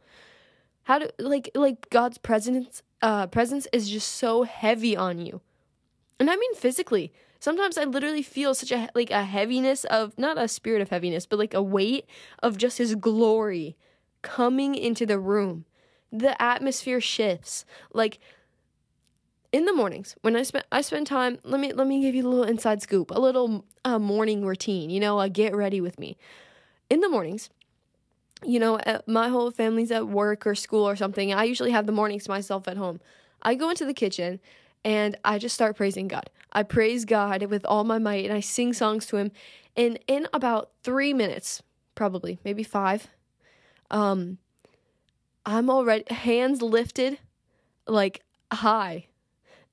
How 0.91 0.99
do 0.99 1.09
like 1.21 1.53
like 1.55 1.89
God's 1.91 2.19
presence 2.19 2.83
uh 3.01 3.29
presence 3.29 3.69
is 3.73 3.89
just 3.89 4.09
so 4.09 4.43
heavy 4.43 4.97
on 4.97 5.25
you. 5.25 5.41
And 6.19 6.29
I 6.29 6.35
mean 6.35 6.53
physically. 6.57 7.13
Sometimes 7.39 7.79
I 7.79 7.85
literally 7.85 8.23
feel 8.23 8.57
such 8.57 8.73
a 8.73 8.89
like 8.93 9.13
a 9.13 9.23
heaviness 9.23 9.85
of 9.85 10.19
not 10.19 10.37
a 10.37 10.49
spirit 10.49 10.83
of 10.83 10.89
heaviness, 10.91 11.27
but 11.27 11.39
like 11.39 11.55
a 11.55 11.63
weight 11.63 12.07
of 12.43 12.59
just 12.59 12.79
his 12.79 12.97
glory 12.97 13.77
coming 14.23 14.75
into 14.75 15.07
the 15.07 15.21
room. 15.21 15.65
The 16.11 16.35
atmosphere 16.43 17.01
shifts. 17.01 17.65
Like 17.93 18.19
in 19.53 19.67
the 19.67 19.73
mornings 19.73 20.17
when 20.23 20.35
I 20.35 20.43
spend 20.43 20.65
I 20.73 20.81
spend 20.81 21.07
time. 21.07 21.39
Let 21.45 21.61
me 21.61 21.73
let 21.73 21.87
me 21.87 22.01
give 22.01 22.17
you 22.17 22.27
a 22.27 22.29
little 22.29 22.51
inside 22.53 22.83
scoop, 22.83 23.13
a 23.13 23.21
little 23.21 23.65
uh, 23.85 24.01
morning 24.01 24.45
routine. 24.45 24.91
You 24.91 24.99
know, 24.99 25.21
a 25.21 25.29
get 25.29 25.55
ready 25.55 25.81
with 25.81 26.01
me. 26.01 26.17
In 26.91 26.99
the 26.99 27.09
mornings, 27.09 27.49
you 28.45 28.59
know, 28.59 28.81
my 29.07 29.29
whole 29.29 29.51
family's 29.51 29.91
at 29.91 30.09
work 30.09 30.47
or 30.47 30.55
school 30.55 30.89
or 30.89 30.97
something. 30.97 31.33
I 31.33 31.45
usually 31.45 31.71
have 31.73 31.87
the 31.87 31.93
mornings 31.93 32.29
myself 32.29 32.69
at 32.69 32.77
home. 32.77 33.01
I 33.43 33.55
go 33.55 33.71
into 33.71 33.85
the 33.85 33.95
kitchen 33.95 34.41
and 34.85 35.17
I 35.25 35.39
just 35.39 35.55
start 35.55 35.77
praising 35.77 36.09
God. 36.09 36.31
I 36.53 36.63
praise 36.63 37.05
God 37.05 37.43
with 37.45 37.65
all 37.67 37.85
my 37.85 37.99
might 37.99 38.25
and 38.25 38.35
I 38.35 38.41
sing 38.41 38.73
songs 38.73 39.07
to 39.07 39.17
Him. 39.17 39.31
And 39.77 39.99
in 40.07 40.27
about 40.33 40.71
three 40.83 41.13
minutes, 41.13 41.63
probably, 41.95 42.39
maybe 42.45 42.63
five, 42.63 43.09
um, 43.91 44.39
I'm 45.47 45.71
already 45.71 46.13
hands 46.13 46.63
lifted 46.63 47.19
like 47.87 48.23
high. 48.53 49.07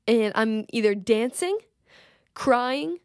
And 0.07 0.31
I'm 0.35 0.65
either 0.71 0.95
dancing, 0.95 1.57
crying, 2.33 2.99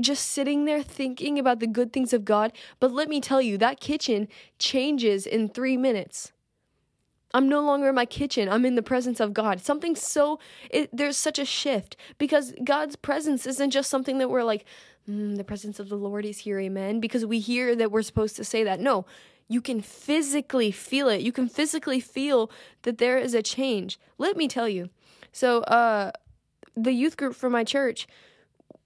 just 0.00 0.28
sitting 0.28 0.64
there 0.64 0.82
thinking 0.82 1.38
about 1.38 1.60
the 1.60 1.66
good 1.66 1.92
things 1.92 2.12
of 2.12 2.24
God. 2.24 2.52
But 2.78 2.92
let 2.92 3.08
me 3.08 3.20
tell 3.20 3.42
you, 3.42 3.58
that 3.58 3.80
kitchen 3.80 4.28
changes 4.58 5.26
in 5.26 5.48
three 5.48 5.76
minutes. 5.76 6.32
I'm 7.32 7.48
no 7.48 7.60
longer 7.60 7.90
in 7.90 7.94
my 7.94 8.06
kitchen. 8.06 8.48
I'm 8.48 8.64
in 8.64 8.74
the 8.74 8.82
presence 8.82 9.20
of 9.20 9.32
God. 9.32 9.60
Something 9.60 9.94
so, 9.94 10.40
it, 10.68 10.90
there's 10.92 11.16
such 11.16 11.38
a 11.38 11.44
shift 11.44 11.96
because 12.18 12.52
God's 12.64 12.96
presence 12.96 13.46
isn't 13.46 13.70
just 13.70 13.88
something 13.88 14.18
that 14.18 14.30
we're 14.30 14.42
like, 14.42 14.64
mm, 15.08 15.36
the 15.36 15.44
presence 15.44 15.78
of 15.78 15.88
the 15.88 15.96
Lord 15.96 16.24
is 16.24 16.38
here, 16.38 16.58
amen, 16.58 16.98
because 16.98 17.24
we 17.24 17.38
hear 17.38 17.76
that 17.76 17.92
we're 17.92 18.02
supposed 18.02 18.36
to 18.36 18.44
say 18.44 18.64
that. 18.64 18.80
No, 18.80 19.06
you 19.46 19.60
can 19.60 19.80
physically 19.80 20.70
feel 20.72 21.08
it. 21.08 21.20
You 21.20 21.32
can 21.32 21.48
physically 21.48 22.00
feel 22.00 22.50
that 22.82 22.98
there 22.98 23.18
is 23.18 23.34
a 23.34 23.42
change. 23.42 23.98
Let 24.18 24.36
me 24.36 24.48
tell 24.48 24.68
you. 24.68 24.90
So, 25.32 25.60
uh, 25.62 26.10
the 26.76 26.92
youth 26.92 27.16
group 27.16 27.34
for 27.34 27.50
my 27.50 27.64
church, 27.64 28.08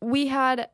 we 0.00 0.26
had 0.26 0.68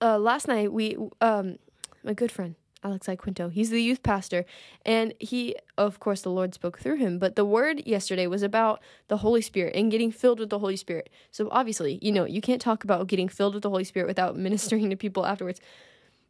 uh, 0.00 0.18
last 0.18 0.48
night 0.48 0.72
we 0.72 0.96
um 1.20 1.58
my 2.02 2.14
good 2.14 2.32
friend 2.32 2.54
Alex 2.82 3.08
I 3.08 3.16
Quinto. 3.16 3.48
He's 3.48 3.70
the 3.70 3.82
youth 3.82 4.02
pastor. 4.02 4.44
And 4.86 5.14
he, 5.18 5.54
of 5.76 6.00
course, 6.00 6.22
the 6.22 6.30
Lord 6.30 6.54
spoke 6.54 6.78
through 6.78 6.96
him. 6.96 7.18
But 7.18 7.36
the 7.36 7.44
word 7.44 7.82
yesterday 7.86 8.26
was 8.26 8.42
about 8.42 8.80
the 9.08 9.18
Holy 9.18 9.42
Spirit 9.42 9.76
and 9.76 9.90
getting 9.90 10.10
filled 10.10 10.40
with 10.40 10.50
the 10.50 10.58
Holy 10.58 10.76
Spirit. 10.76 11.10
So 11.30 11.48
obviously, 11.50 11.98
you 12.00 12.12
know, 12.12 12.24
you 12.24 12.40
can't 12.40 12.60
talk 12.60 12.84
about 12.84 13.06
getting 13.06 13.28
filled 13.28 13.54
with 13.54 13.62
the 13.62 13.70
Holy 13.70 13.84
Spirit 13.84 14.06
without 14.06 14.36
ministering 14.36 14.88
to 14.90 14.96
people 14.96 15.26
afterwards. 15.26 15.60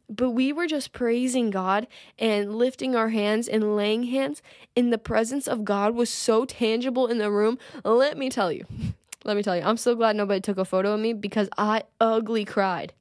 But 0.09 0.31
we 0.31 0.51
were 0.51 0.67
just 0.67 0.91
praising 0.91 1.51
God 1.51 1.87
and 2.19 2.55
lifting 2.55 2.97
our 2.97 3.09
hands 3.09 3.47
and 3.47 3.77
laying 3.77 4.03
hands 4.03 4.41
in 4.75 4.89
the 4.89 4.97
presence 4.97 5.47
of 5.47 5.63
God 5.63 5.95
was 5.95 6.09
so 6.09 6.43
tangible 6.43 7.07
in 7.07 7.17
the 7.17 7.31
room. 7.31 7.57
Let 7.85 8.17
me 8.17 8.29
tell 8.29 8.51
you. 8.51 8.65
Let 9.23 9.37
me 9.37 9.43
tell 9.43 9.55
you. 9.55 9.61
I'm 9.61 9.77
so 9.77 9.95
glad 9.95 10.15
nobody 10.15 10.41
took 10.41 10.57
a 10.57 10.65
photo 10.65 10.95
of 10.95 10.99
me 10.99 11.13
because 11.13 11.47
I 11.55 11.83
ugly 12.01 12.43
cried. 12.43 12.91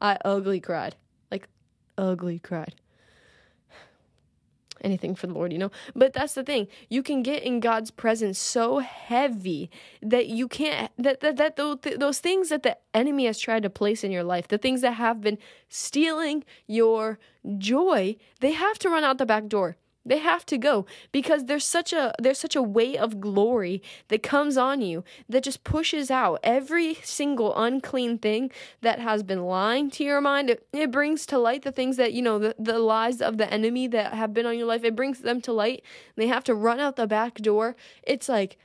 I 0.00 0.18
ugly 0.24 0.60
cried. 0.60 0.96
Like 1.30 1.48
ugly 1.96 2.38
cried 2.38 2.74
anything 4.80 5.14
for 5.14 5.26
the 5.26 5.34
Lord, 5.34 5.52
you 5.52 5.58
know? 5.58 5.70
But 5.94 6.12
that's 6.12 6.34
the 6.34 6.44
thing. 6.44 6.68
You 6.88 7.02
can 7.02 7.22
get 7.22 7.42
in 7.42 7.60
God's 7.60 7.90
presence 7.90 8.38
so 8.38 8.78
heavy 8.78 9.70
that 10.02 10.26
you 10.28 10.48
can't 10.48 10.90
that 10.98 11.20
that, 11.20 11.36
that 11.36 11.56
those, 11.56 11.78
those 11.96 12.18
things 12.20 12.48
that 12.50 12.62
the 12.62 12.76
enemy 12.94 13.26
has 13.26 13.38
tried 13.38 13.62
to 13.62 13.70
place 13.70 14.04
in 14.04 14.10
your 14.10 14.24
life, 14.24 14.48
the 14.48 14.58
things 14.58 14.80
that 14.82 14.92
have 14.92 15.20
been 15.20 15.38
stealing 15.68 16.44
your 16.66 17.18
joy, 17.58 18.16
they 18.40 18.52
have 18.52 18.78
to 18.80 18.88
run 18.88 19.04
out 19.04 19.18
the 19.18 19.26
back 19.26 19.48
door. 19.48 19.76
They 20.06 20.18
have 20.18 20.46
to 20.46 20.56
go 20.56 20.86
because 21.10 21.46
there's 21.46 21.64
such 21.64 21.92
a 21.92 22.14
there's 22.20 22.38
such 22.38 22.54
a 22.54 22.62
weight 22.62 22.96
of 22.96 23.20
glory 23.20 23.82
that 24.06 24.22
comes 24.22 24.56
on 24.56 24.80
you 24.80 25.02
that 25.28 25.42
just 25.42 25.64
pushes 25.64 26.12
out 26.12 26.38
every 26.44 26.94
single 27.02 27.56
unclean 27.56 28.18
thing 28.18 28.52
that 28.82 29.00
has 29.00 29.24
been 29.24 29.44
lying 29.44 29.90
to 29.90 30.04
your 30.04 30.20
mind. 30.20 30.48
It, 30.48 30.68
it 30.72 30.92
brings 30.92 31.26
to 31.26 31.38
light 31.38 31.62
the 31.62 31.72
things 31.72 31.96
that 31.96 32.12
you 32.12 32.22
know 32.22 32.38
the, 32.38 32.54
the 32.56 32.78
lies 32.78 33.20
of 33.20 33.36
the 33.36 33.52
enemy 33.52 33.88
that 33.88 34.14
have 34.14 34.32
been 34.32 34.46
on 34.46 34.56
your 34.56 34.68
life. 34.68 34.84
It 34.84 34.94
brings 34.94 35.20
them 35.20 35.40
to 35.42 35.52
light. 35.52 35.82
They 36.14 36.28
have 36.28 36.44
to 36.44 36.54
run 36.54 36.78
out 36.78 36.94
the 36.94 37.08
back 37.08 37.34
door. 37.34 37.74
It's 38.04 38.28
like 38.28 38.58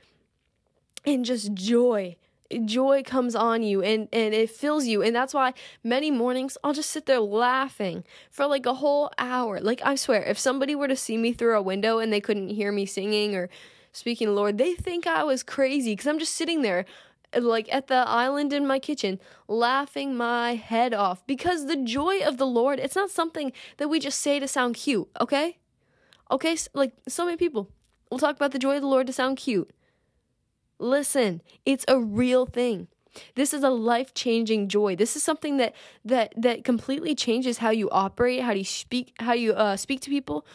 and 1.04 1.24
just 1.24 1.52
joy 1.54 2.16
joy 2.64 3.02
comes 3.04 3.34
on 3.34 3.62
you 3.62 3.82
and 3.82 4.08
and 4.12 4.34
it 4.34 4.50
fills 4.50 4.86
you. 4.86 5.02
And 5.02 5.14
that's 5.14 5.34
why 5.34 5.54
many 5.82 6.10
mornings 6.10 6.56
I'll 6.62 6.72
just 6.72 6.90
sit 6.90 7.06
there 7.06 7.20
laughing 7.20 8.04
for 8.30 8.46
like 8.46 8.66
a 8.66 8.74
whole 8.74 9.10
hour. 9.18 9.60
Like 9.60 9.80
I 9.84 9.94
swear 9.94 10.22
if 10.22 10.38
somebody 10.38 10.74
were 10.74 10.88
to 10.88 10.96
see 10.96 11.16
me 11.16 11.32
through 11.32 11.56
a 11.56 11.62
window 11.62 11.98
and 11.98 12.12
they 12.12 12.20
couldn't 12.20 12.50
hear 12.50 12.72
me 12.72 12.86
singing 12.86 13.34
or 13.34 13.48
speaking 13.92 14.28
the 14.28 14.34
Lord 14.34 14.58
they 14.58 14.74
think 14.74 15.06
I 15.06 15.24
was 15.24 15.42
crazy 15.42 15.94
cuz 15.96 16.06
I'm 16.06 16.18
just 16.18 16.34
sitting 16.34 16.62
there 16.62 16.84
like 17.38 17.72
at 17.72 17.86
the 17.86 18.04
island 18.06 18.52
in 18.52 18.66
my 18.66 18.78
kitchen 18.78 19.18
laughing 19.48 20.14
my 20.14 20.54
head 20.54 20.92
off. 20.94 21.26
Because 21.26 21.66
the 21.66 21.76
joy 21.76 22.20
of 22.20 22.38
the 22.38 22.46
Lord 22.46 22.78
it's 22.78 22.96
not 22.96 23.10
something 23.10 23.52
that 23.78 23.88
we 23.88 23.98
just 23.98 24.20
say 24.20 24.38
to 24.38 24.48
sound 24.48 24.76
cute 24.76 25.08
okay? 25.20 25.58
Okay 26.30 26.56
like 26.74 26.92
so 27.08 27.24
many 27.24 27.36
people 27.36 27.68
will 28.10 28.18
talk 28.18 28.36
about 28.36 28.52
the 28.52 28.58
joy 28.58 28.76
of 28.76 28.82
the 28.82 28.88
Lord 28.88 29.06
to 29.06 29.12
sound 29.12 29.38
cute 29.38 29.70
Listen, 30.78 31.42
it's 31.64 31.84
a 31.88 31.98
real 31.98 32.46
thing. 32.46 32.88
This 33.34 33.52
is 33.52 33.62
a 33.62 33.70
life-changing 33.70 34.68
joy. 34.68 34.96
This 34.96 35.16
is 35.16 35.22
something 35.22 35.58
that 35.58 35.74
that 36.04 36.32
that 36.36 36.64
completely 36.64 37.14
changes 37.14 37.58
how 37.58 37.70
you 37.70 37.90
operate, 37.90 38.40
how 38.40 38.52
you 38.52 38.64
speak, 38.64 39.12
how 39.18 39.34
you 39.34 39.52
uh, 39.52 39.76
speak 39.76 40.00
to 40.00 40.10
people, 40.10 40.46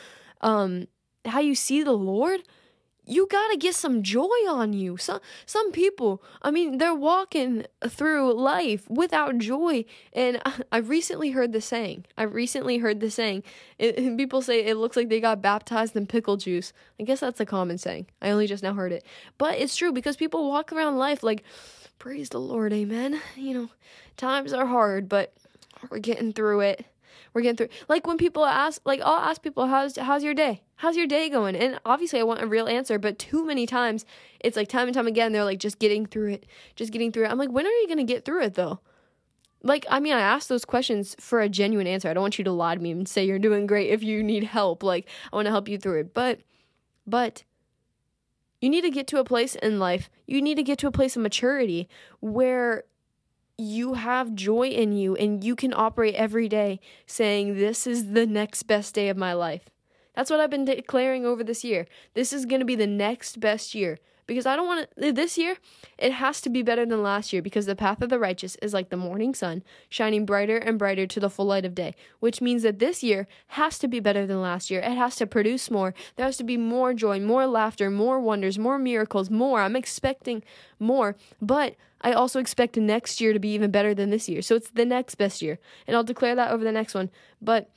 um, 0.42 0.88
how 1.26 1.40
you 1.40 1.56
see 1.56 1.84
the 1.84 1.92
Lord 1.92 2.42
you 3.08 3.28
got 3.28 3.48
to 3.52 3.58
get 3.58 3.74
some 3.74 4.04
joy 4.04 4.28
on 4.48 4.74
you. 4.74 4.98
Some 4.98 5.22
some 5.46 5.72
people, 5.72 6.22
I 6.42 6.52
mean, 6.52 6.78
they're 6.78 6.94
walking 6.94 7.66
through 7.88 8.34
life 8.34 8.90
without 8.90 9.38
joy. 9.38 9.86
And 10.14 10.42
I, 10.46 10.54
I 10.72 10.78
recently 10.78 11.32
heard 11.32 11.54
the 11.54 11.62
saying. 11.62 12.06
I 12.18 12.24
recently 12.24 12.78
heard 12.78 13.00
the 13.00 13.10
saying. 13.10 13.44
It, 13.80 14.18
people 14.18 14.42
say 14.42 14.66
it 14.66 14.76
looks 14.76 14.98
like 14.98 15.10
they 15.10 15.22
got 15.22 15.42
baptized 15.42 15.96
in 15.96 16.06
pickle 16.06 16.38
juice. 16.38 16.74
I 17.00 17.04
guess 17.04 17.22
that's 17.22 17.40
a 17.40 17.46
common 17.46 17.78
saying. 17.78 18.08
I 18.22 18.30
only 18.30 18.48
just 18.48 18.64
now 18.64 18.74
heard 18.74 18.92
it. 18.92 19.06
But 19.38 19.58
it's 19.58 19.76
true 19.76 19.92
because 19.92 20.18
people 20.18 20.50
walk 20.50 20.74
around 20.74 20.98
life 20.98 21.24
like 21.24 21.44
praise 22.00 22.30
the 22.30 22.40
Lord, 22.40 22.74
amen. 22.74 23.22
You 23.36 23.54
know, 23.54 23.70
times 24.18 24.54
are 24.54 24.66
hard, 24.66 25.10
but 25.10 25.34
we're 25.90 26.00
getting 26.00 26.34
through 26.34 26.62
it 26.62 26.86
we're 27.38 27.44
getting 27.44 27.56
through. 27.56 27.70
Like 27.88 28.08
when 28.08 28.18
people 28.18 28.46
ask, 28.46 28.82
like 28.84 29.00
I'll 29.02 29.20
ask 29.30 29.44
people, 29.44 29.68
"How's 29.68 29.96
how's 29.96 30.24
your 30.24 30.34
day? 30.34 30.64
How's 30.78 30.98
your 30.98 31.06
day 31.06 31.30
going?" 31.30 31.56
And 31.56 31.80
obviously, 31.86 32.20
I 32.20 32.24
want 32.24 32.42
a 32.42 32.48
real 32.48 32.68
answer, 32.68 32.98
but 32.98 33.20
too 33.20 33.46
many 33.46 33.68
times, 33.68 34.06
it's 34.40 34.58
like 34.58 34.70
time 34.70 34.88
and 34.88 34.96
time 34.96 35.06
again, 35.06 35.32
they're 35.32 35.44
like, 35.44 35.60
"Just 35.60 35.78
getting 35.78 36.08
through 36.08 36.32
it, 36.32 36.46
just 36.76 36.92
getting 36.92 37.12
through 37.12 37.26
it." 37.26 37.32
I'm 37.32 37.38
like, 37.38 37.52
when 37.52 37.68
are 37.68 37.70
you 37.70 37.88
gonna 37.88 38.04
get 38.04 38.26
through 38.26 38.42
it 38.44 38.56
though? 38.56 38.80
Like, 39.62 39.86
I 39.88 40.00
mean, 40.00 40.14
I 40.14 40.20
ask 40.20 40.48
those 40.48 40.66
questions 40.66 41.16
for 41.20 41.42
a 41.42 41.50
genuine 41.50 41.86
answer. 41.86 42.10
I 42.10 42.16
don't 42.16 42.24
want 42.24 42.40
you 42.40 42.44
to 42.46 42.52
lie 42.52 42.74
to 42.74 42.82
me 42.82 42.90
and 42.92 43.08
say 43.08 43.26
you're 43.26 43.38
doing 43.38 43.68
great 43.68 43.92
if 43.92 44.02
you 44.02 44.24
need 44.24 44.44
help. 44.44 44.82
Like, 44.82 45.08
I 45.32 45.36
want 45.36 45.46
to 45.46 45.52
help 45.52 45.68
you 45.68 45.78
through 45.78 46.00
it, 46.00 46.14
but, 46.16 46.40
but 47.06 47.44
you 48.62 48.70
need 48.70 48.82
to 48.82 48.90
get 48.90 49.06
to 49.08 49.20
a 49.20 49.24
place 49.24 49.54
in 49.56 49.78
life, 49.78 50.10
you 50.26 50.42
need 50.42 50.56
to 50.56 50.64
get 50.64 50.80
to 50.80 50.88
a 50.88 50.92
place 50.92 51.16
of 51.16 51.22
maturity 51.22 51.88
where 52.20 52.86
you 53.58 53.94
have 53.94 54.36
joy 54.36 54.68
in 54.68 54.94
you 54.94 55.16
and 55.16 55.44
you 55.44 55.56
can 55.56 55.74
operate 55.74 56.16
every 56.16 56.48
day 56.48 56.80
saying, 57.06 57.56
This 57.56 57.88
is 57.88 58.12
the 58.12 58.26
next 58.26 58.64
best 58.64 58.94
day 58.94 59.10
of 59.10 59.18
my 59.18 59.34
life. 59.34 59.70
That's 60.16 60.32
what 60.32 60.40
I've 60.40 60.50
been 60.50 60.66
declaring 60.66 61.26
over 61.26 61.44
this 61.44 61.64
year. 61.64 61.88
This 62.14 62.34
is 62.34 62.46
going 62.46 62.60
to 62.60 62.66
be 62.66 62.76
the 62.76 62.88
next 62.88 63.40
best 63.40 63.76
year 63.76 64.00
because 64.28 64.46
I 64.46 64.56
don't 64.56 64.68
want 64.68 64.90
to. 65.00 65.12
This 65.12 65.38
year, 65.38 65.58
it 65.98 66.12
has 66.12 66.42
to 66.42 66.50
be 66.50 66.62
better 66.62 66.86
than 66.86 67.02
last 67.02 67.34
year 67.34 67.42
because 67.42 67.66
the 67.66 67.76
path 67.76 68.02
of 68.02 68.10
the 68.10 68.20
righteous 68.20 68.56
is 68.62 68.74
like 68.74 68.90
the 68.90 68.98
morning 68.98 69.34
sun, 69.34 69.64
shining 69.90 70.26
brighter 70.26 70.58
and 70.58 70.78
brighter 70.78 71.08
to 71.08 71.20
the 71.20 71.30
full 71.30 71.46
light 71.46 71.66
of 71.66 71.74
day, 71.74 71.96
which 72.20 72.42
means 72.42 72.64
that 72.64 72.80
this 72.80 73.02
year 73.02 73.28
has 73.48 73.80
to 73.80 73.88
be 73.88 74.00
better 74.00 74.28
than 74.28 74.42
last 74.42 74.70
year. 74.70 74.82
It 74.82 74.98
has 74.98 75.16
to 75.16 75.26
produce 75.26 75.72
more. 75.72 75.94
There 76.16 76.26
has 76.26 76.38
to 76.38 76.44
be 76.44 76.58
more 76.58 76.94
joy, 76.94 77.20
more 77.20 77.48
laughter, 77.48 77.90
more 77.90 78.20
wonders, 78.20 78.60
more 78.60 78.78
miracles, 78.78 79.30
more. 79.30 79.62
I'm 79.62 79.76
expecting 79.76 80.44
more, 80.80 81.16
but 81.42 81.76
I 82.02 82.12
also 82.12 82.40
expect 82.40 82.78
next 82.78 83.20
year 83.20 83.34
to 83.34 83.40
be 83.40 83.50
even 83.50 83.72
better 83.72 83.96
than 83.96 84.12
this 84.12 84.30
year. 84.30 84.42
So 84.42 84.56
it's 84.56 84.70
the 84.70 84.86
next 84.86 85.16
best 85.16 85.42
year. 85.42 85.58
And 85.88 85.96
I'll 85.96 86.04
declare 86.04 86.36
that 86.36 86.52
over 86.52 86.64
the 86.64 86.72
next 86.72 86.94
one. 86.94 87.10
But 87.42 87.70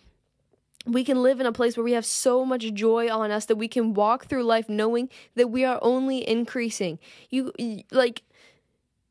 we 0.93 1.05
can 1.05 1.23
live 1.23 1.41
in 1.41 1.47
a 1.47 1.53
place 1.53 1.77
where 1.77 1.85
we 1.85 1.93
have 1.93 2.07
so 2.07 2.45
much 2.45 2.73
joy 2.75 3.11
on 3.11 3.31
us 3.31 3.47
that 3.47 3.57
we 3.57 3.69
can 3.69 3.95
walk 3.95 4.27
through 4.27 4.45
life 4.45 4.69
knowing 4.69 5.09
that 5.37 5.49
we 5.49 5.65
are 5.65 5.79
only 5.83 6.27
increasing. 6.29 6.99
You 7.31 7.53
like 7.91 8.23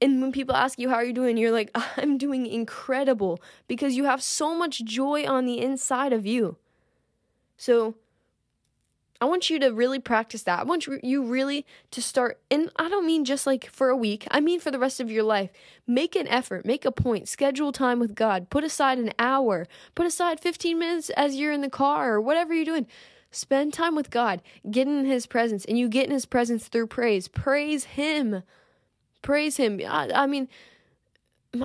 and 0.02 0.22
when 0.22 0.32
people 0.32 0.56
ask 0.56 0.80
you 0.80 0.89
how 0.89 0.96
are 0.96 1.04
you 1.04 1.13
doing, 1.13 1.38
you're 1.38 1.52
like 1.52 1.72
I'm 1.98 2.18
doing 2.18 2.46
incredible 2.46 3.42
because 3.68 3.96
you 3.96 4.06
have 4.06 4.22
so 4.22 4.56
much 4.56 4.84
joy 4.84 5.26
on 5.26 5.46
the 5.46 5.60
inside 5.60 6.13
of 6.13 6.26
you. 6.26 6.58
So 7.58 7.96
I 9.21 9.25
want 9.25 9.49
you 9.49 9.60
to 9.60 9.69
really 9.69 9.99
practice 9.99 10.43
that. 10.43 10.60
I 10.60 10.63
want 10.63 10.88
you 10.88 11.23
really 11.23 11.65
to 11.91 12.01
start, 12.01 12.39
and 12.49 12.71
I 12.77 12.88
don't 12.88 13.05
mean 13.05 13.25
just 13.25 13.45
like 13.45 13.69
for 13.69 13.89
a 13.89 13.95
week, 13.95 14.25
I 14.32 14.39
mean 14.39 14.62
for 14.62 14.71
the 14.71 14.79
rest 14.79 15.01
of 15.01 15.12
your 15.12 15.23
life. 15.23 15.49
Make 15.86 16.15
an 16.15 16.27
effort, 16.27 16.65
make 16.65 16.86
a 16.86 16.91
point, 16.91 17.27
schedule 17.27 17.73
time 17.73 17.99
with 17.99 18.15
God, 18.15 18.49
put 18.49 18.63
aside 18.63 18.97
an 18.97 19.12
hour, 19.19 19.67
put 19.93 20.05
aside 20.05 20.39
15 20.39 20.79
minutes 20.79 21.10
as 21.12 21.36
you're 21.36 21.51
in 21.51 21.62
the 21.62 21.69
car 21.69 22.13
or 22.13 22.21
whatever 22.21 22.53
you're 22.53 22.63
doing. 22.63 22.88
Spend 23.32 23.73
time 23.73 23.95
with 23.95 24.10
God, 24.10 24.41
get 24.71 24.88
in 24.88 25.05
His 25.05 25.27
presence, 25.27 25.65
and 25.65 25.77
you 25.77 25.89
get 25.89 26.05
in 26.05 26.12
His 26.12 26.25
presence 26.25 26.67
through 26.67 26.88
praise. 26.88 27.27
Praise 27.27 27.84
Him. 27.84 28.43
Praise 29.21 29.58
Him. 29.58 29.82
I, 29.88 30.10
I 30.13 30.27
mean, 30.27 30.47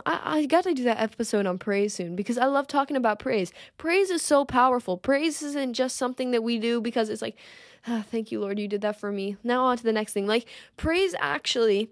I, 0.07 0.20
I 0.25 0.47
got 0.47 0.64
to 0.64 0.73
do 0.73 0.85
that 0.85 1.01
episode 1.01 1.47
on 1.47 1.59
praise 1.59 1.94
soon 1.94 2.16
because 2.16 2.38
I 2.38 2.47
love 2.47 2.66
talking 2.66 2.97
about 2.97 3.18
praise. 3.18 3.53
Praise 3.77 4.11
is 4.11 4.23
so 4.23 4.44
powerful. 4.44 4.97
Praise 4.97 5.42
isn't 5.42 5.75
just 5.75 5.97
something 5.97 6.31
that 6.31 6.42
we 6.42 6.59
do 6.59 6.81
because 6.81 7.11
it's 7.11 7.20
like, 7.20 7.37
oh, 7.87 8.03
thank 8.11 8.33
you, 8.33 8.40
Lord, 8.40 8.59
you 8.59 8.66
did 8.66 8.81
that 8.81 8.99
for 8.99 9.12
me. 9.12 9.37
Now 9.44 9.64
on 9.66 9.77
to 9.77 9.83
the 9.83 9.92
next 9.92 10.14
thing. 10.14 10.27
Like, 10.27 10.47
praise 10.79 11.14
actually, 11.20 11.90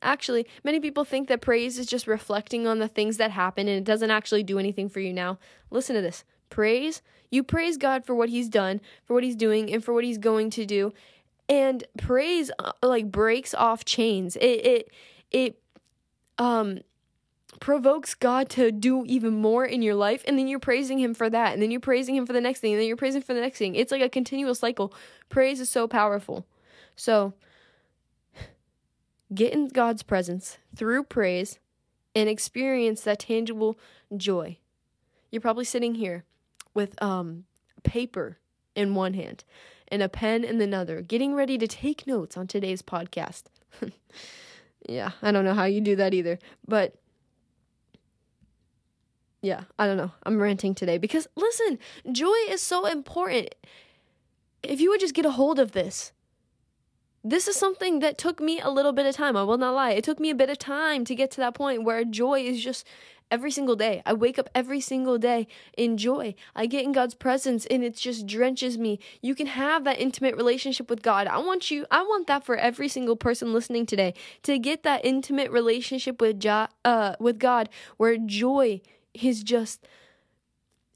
actually, 0.00 0.46
many 0.62 0.78
people 0.78 1.04
think 1.04 1.28
that 1.28 1.40
praise 1.40 1.78
is 1.78 1.86
just 1.86 2.06
reflecting 2.06 2.66
on 2.66 2.78
the 2.78 2.88
things 2.88 3.16
that 3.16 3.32
happen 3.32 3.66
and 3.66 3.78
it 3.78 3.84
doesn't 3.84 4.10
actually 4.10 4.44
do 4.44 4.58
anything 4.58 4.88
for 4.88 5.00
you 5.00 5.12
now. 5.12 5.38
Listen 5.70 5.96
to 5.96 6.02
this. 6.02 6.24
Praise, 6.48 7.02
you 7.30 7.42
praise 7.42 7.76
God 7.76 8.04
for 8.04 8.14
what 8.14 8.28
He's 8.28 8.48
done, 8.48 8.80
for 9.04 9.14
what 9.14 9.24
He's 9.24 9.36
doing, 9.36 9.72
and 9.72 9.82
for 9.82 9.92
what 9.92 10.04
He's 10.04 10.18
going 10.18 10.50
to 10.50 10.64
do. 10.64 10.92
And 11.48 11.82
praise, 11.98 12.52
uh, 12.58 12.72
like, 12.82 13.10
breaks 13.10 13.52
off 13.52 13.84
chains. 13.84 14.36
It, 14.36 14.66
it, 14.66 14.90
it, 15.30 15.58
um, 16.38 16.80
provokes 17.62 18.16
God 18.16 18.48
to 18.50 18.72
do 18.72 19.04
even 19.06 19.34
more 19.34 19.64
in 19.64 19.82
your 19.82 19.94
life, 19.94 20.24
and 20.26 20.36
then 20.36 20.48
you're 20.48 20.58
praising 20.58 20.98
Him 20.98 21.14
for 21.14 21.30
that, 21.30 21.52
and 21.52 21.62
then 21.62 21.70
you're 21.70 21.78
praising 21.78 22.16
Him 22.16 22.26
for 22.26 22.32
the 22.32 22.40
next 22.40 22.58
thing, 22.58 22.72
and 22.72 22.80
then 22.80 22.88
you're 22.88 22.96
praising 22.96 23.22
for 23.22 23.34
the 23.34 23.40
next 23.40 23.56
thing. 23.56 23.76
It's 23.76 23.92
like 23.92 24.02
a 24.02 24.08
continual 24.08 24.56
cycle. 24.56 24.92
Praise 25.28 25.60
is 25.60 25.70
so 25.70 25.86
powerful. 25.86 26.44
So, 26.96 27.34
get 29.32 29.52
in 29.52 29.68
God's 29.68 30.02
presence 30.02 30.58
through 30.74 31.04
praise 31.04 31.60
and 32.16 32.28
experience 32.28 33.02
that 33.02 33.20
tangible 33.20 33.78
joy. 34.16 34.58
You're 35.30 35.40
probably 35.40 35.64
sitting 35.64 35.94
here 35.94 36.24
with 36.74 37.00
um, 37.00 37.44
paper 37.84 38.38
in 38.74 38.96
one 38.96 39.14
hand 39.14 39.44
and 39.86 40.02
a 40.02 40.08
pen 40.08 40.42
in 40.42 40.60
another, 40.60 41.00
getting 41.00 41.32
ready 41.32 41.56
to 41.58 41.68
take 41.68 42.08
notes 42.08 42.36
on 42.36 42.48
today's 42.48 42.82
podcast. 42.82 43.44
yeah, 44.88 45.12
I 45.22 45.30
don't 45.30 45.44
know 45.44 45.54
how 45.54 45.66
you 45.66 45.80
do 45.80 45.94
that 45.94 46.12
either, 46.12 46.40
but 46.66 46.96
yeah, 49.42 49.64
I 49.78 49.86
don't 49.86 49.96
know. 49.96 50.12
I'm 50.22 50.40
ranting 50.40 50.74
today 50.74 50.98
because 50.98 51.26
listen, 51.36 51.78
joy 52.10 52.36
is 52.48 52.62
so 52.62 52.86
important. 52.86 53.54
If 54.62 54.80
you 54.80 54.90
would 54.90 55.00
just 55.00 55.14
get 55.14 55.26
a 55.26 55.32
hold 55.32 55.58
of 55.58 55.72
this, 55.72 56.12
this 57.24 57.48
is 57.48 57.56
something 57.56 57.98
that 57.98 58.18
took 58.18 58.40
me 58.40 58.60
a 58.60 58.70
little 58.70 58.92
bit 58.92 59.06
of 59.06 59.16
time. 59.16 59.36
I 59.36 59.42
will 59.42 59.58
not 59.58 59.74
lie. 59.74 59.90
It 59.90 60.04
took 60.04 60.20
me 60.20 60.30
a 60.30 60.34
bit 60.34 60.48
of 60.48 60.58
time 60.58 61.04
to 61.04 61.14
get 61.14 61.32
to 61.32 61.40
that 61.40 61.54
point 61.54 61.82
where 61.82 62.04
joy 62.04 62.40
is 62.40 62.62
just 62.62 62.86
every 63.32 63.50
single 63.50 63.74
day. 63.74 64.02
I 64.04 64.12
wake 64.12 64.38
up 64.38 64.48
every 64.54 64.80
single 64.80 65.18
day 65.18 65.48
in 65.76 65.96
joy. 65.96 66.34
I 66.54 66.66
get 66.66 66.84
in 66.84 66.92
God's 66.92 67.14
presence 67.14 67.66
and 67.66 67.82
it 67.82 67.96
just 67.96 68.26
drenches 68.26 68.76
me. 68.78 69.00
You 69.22 69.34
can 69.34 69.46
have 69.46 69.82
that 69.84 69.98
intimate 69.98 70.36
relationship 70.36 70.88
with 70.90 71.02
God. 71.02 71.26
I 71.26 71.38
want 71.38 71.70
you 71.70 71.86
I 71.90 72.02
want 72.02 72.28
that 72.28 72.44
for 72.44 72.56
every 72.56 72.88
single 72.88 73.16
person 73.16 73.52
listening 73.52 73.86
today 73.86 74.14
to 74.42 74.58
get 74.58 74.84
that 74.84 75.04
intimate 75.04 75.50
relationship 75.50 76.20
with 76.20 76.38
jo- 76.38 76.68
uh 76.84 77.16
with 77.18 77.40
God 77.40 77.68
where 77.96 78.16
joy 78.18 78.82
is 79.14 79.42
just 79.42 79.86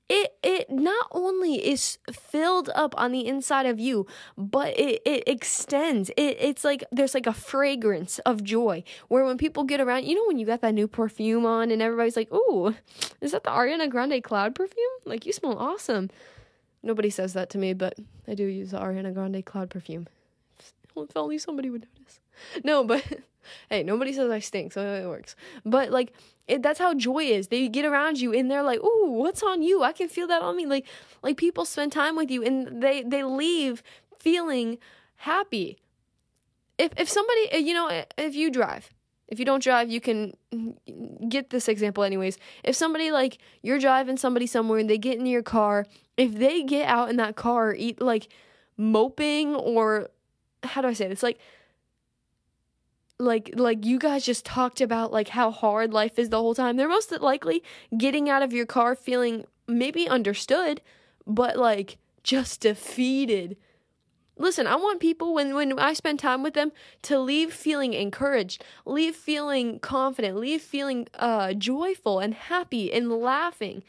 it 0.08 0.36
it 0.42 0.70
not 0.70 1.08
only 1.10 1.54
is 1.54 1.98
filled 2.12 2.70
up 2.74 2.94
on 2.96 3.10
the 3.10 3.26
inside 3.26 3.66
of 3.66 3.80
you 3.80 4.06
but 4.38 4.78
it, 4.78 5.02
it 5.04 5.24
extends. 5.26 6.10
It, 6.10 6.36
it's 6.38 6.64
like 6.64 6.84
there's 6.92 7.14
like 7.14 7.26
a 7.26 7.32
fragrance 7.32 8.18
of 8.20 8.44
joy 8.44 8.84
where 9.08 9.24
when 9.24 9.38
people 9.38 9.64
get 9.64 9.80
around 9.80 10.04
you 10.04 10.14
know 10.14 10.24
when 10.26 10.38
you 10.38 10.46
got 10.46 10.60
that 10.60 10.74
new 10.74 10.86
perfume 10.86 11.44
on 11.44 11.70
and 11.70 11.82
everybody's 11.82 12.16
like 12.16 12.32
ooh 12.32 12.74
is 13.20 13.32
that 13.32 13.44
the 13.44 13.50
ariana 13.50 13.90
grande 13.90 14.22
cloud 14.22 14.54
perfume? 14.54 14.84
Like 15.04 15.26
you 15.26 15.32
smell 15.32 15.58
awesome. 15.58 16.10
Nobody 16.82 17.10
says 17.10 17.32
that 17.32 17.50
to 17.50 17.58
me 17.58 17.72
but 17.72 17.94
i 18.28 18.34
do 18.34 18.44
use 18.44 18.70
the 18.70 18.78
ariana 18.78 19.12
grande 19.12 19.44
cloud 19.44 19.70
perfume. 19.70 20.06
If 20.96 21.16
only 21.16 21.38
somebody 21.38 21.68
would 21.68 21.86
no 22.64 22.84
but 22.84 23.04
hey 23.70 23.82
nobody 23.82 24.12
says 24.12 24.30
i 24.30 24.38
stink 24.38 24.72
so 24.72 24.82
it 24.82 25.06
works 25.06 25.36
but 25.64 25.90
like 25.90 26.12
it, 26.48 26.62
that's 26.62 26.78
how 26.78 26.94
joy 26.94 27.24
is. 27.24 27.48
They 27.48 27.68
get 27.68 27.84
around 27.84 28.20
you 28.20 28.32
and 28.32 28.50
they're 28.50 28.62
like, 28.62 28.80
"Ooh, 28.80 29.10
what's 29.10 29.42
on 29.42 29.62
you? 29.62 29.82
I 29.82 29.92
can 29.92 30.08
feel 30.08 30.26
that 30.28 30.42
on 30.42 30.56
me." 30.56 30.66
Like 30.66 30.86
like 31.22 31.36
people 31.36 31.64
spend 31.64 31.92
time 31.92 32.16
with 32.16 32.30
you 32.30 32.42
and 32.42 32.82
they 32.82 33.02
they 33.02 33.24
leave 33.24 33.82
feeling 34.18 34.78
happy. 35.16 35.78
If 36.78 36.92
if 36.96 37.08
somebody, 37.08 37.52
uh, 37.52 37.56
you 37.58 37.74
know, 37.74 38.04
if 38.16 38.36
you 38.36 38.50
drive, 38.50 38.94
if 39.28 39.38
you 39.40 39.44
don't 39.44 39.62
drive, 39.62 39.90
you 39.90 40.00
can 40.00 40.34
get 41.28 41.50
this 41.50 41.68
example 41.68 42.04
anyways. 42.04 42.38
If 42.62 42.76
somebody 42.76 43.10
like 43.10 43.38
you're 43.62 43.80
driving 43.80 44.16
somebody 44.16 44.46
somewhere 44.46 44.78
and 44.78 44.88
they 44.88 44.98
get 44.98 45.18
in 45.18 45.26
your 45.26 45.42
car, 45.42 45.86
if 46.16 46.34
they 46.34 46.62
get 46.62 46.86
out 46.88 47.10
in 47.10 47.16
that 47.16 47.34
car 47.34 47.74
eat 47.74 48.00
like 48.00 48.28
moping 48.76 49.54
or 49.54 50.10
how 50.62 50.80
do 50.80 50.88
I 50.88 50.92
say 50.92 51.06
it? 51.06 51.12
It's 51.12 51.24
like 51.24 51.40
like 53.18 53.50
like 53.54 53.84
you 53.84 53.98
guys 53.98 54.24
just 54.24 54.44
talked 54.44 54.80
about 54.80 55.12
like 55.12 55.28
how 55.28 55.50
hard 55.50 55.92
life 55.92 56.18
is 56.18 56.28
the 56.28 56.38
whole 56.38 56.54
time. 56.54 56.76
They're 56.76 56.88
most 56.88 57.12
likely 57.20 57.62
getting 57.96 58.28
out 58.28 58.42
of 58.42 58.52
your 58.52 58.66
car 58.66 58.94
feeling 58.94 59.44
maybe 59.66 60.08
understood 60.08 60.80
but 61.26 61.56
like 61.56 61.98
just 62.22 62.60
defeated. 62.60 63.56
Listen 64.38 64.66
i 64.66 64.76
want 64.76 65.00
people 65.00 65.32
when 65.32 65.54
when 65.54 65.78
i 65.78 65.94
spend 65.94 66.18
time 66.18 66.42
with 66.42 66.52
them 66.52 66.70
to 67.02 67.18
leave 67.18 67.54
feeling 67.54 67.94
encouraged 67.94 68.62
leave 68.84 69.16
feeling 69.16 69.78
confident 69.78 70.36
leave 70.36 70.60
feeling 70.60 71.08
uh 71.14 71.54
joyful 71.54 72.18
and 72.20 72.34
happy 72.34 72.92
and 72.92 73.10
laughing. 73.10 73.82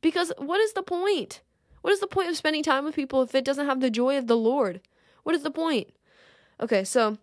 Because 0.00 0.32
what 0.36 0.60
is 0.60 0.72
the 0.72 0.82
point? 0.82 1.42
What 1.82 1.92
is 1.92 2.00
the 2.00 2.06
point 2.08 2.28
of 2.28 2.36
spending 2.36 2.64
time 2.64 2.84
with 2.84 2.96
people 2.96 3.22
if 3.22 3.34
it 3.36 3.44
doesn't 3.44 3.66
have 3.66 3.80
the 3.80 3.90
joy 3.90 4.18
of 4.18 4.26
the 4.26 4.36
lord? 4.36 4.80
What 5.22 5.36
is 5.36 5.44
the 5.44 5.50
point? 5.52 5.94
Okay 6.60 6.82
so 6.82 7.16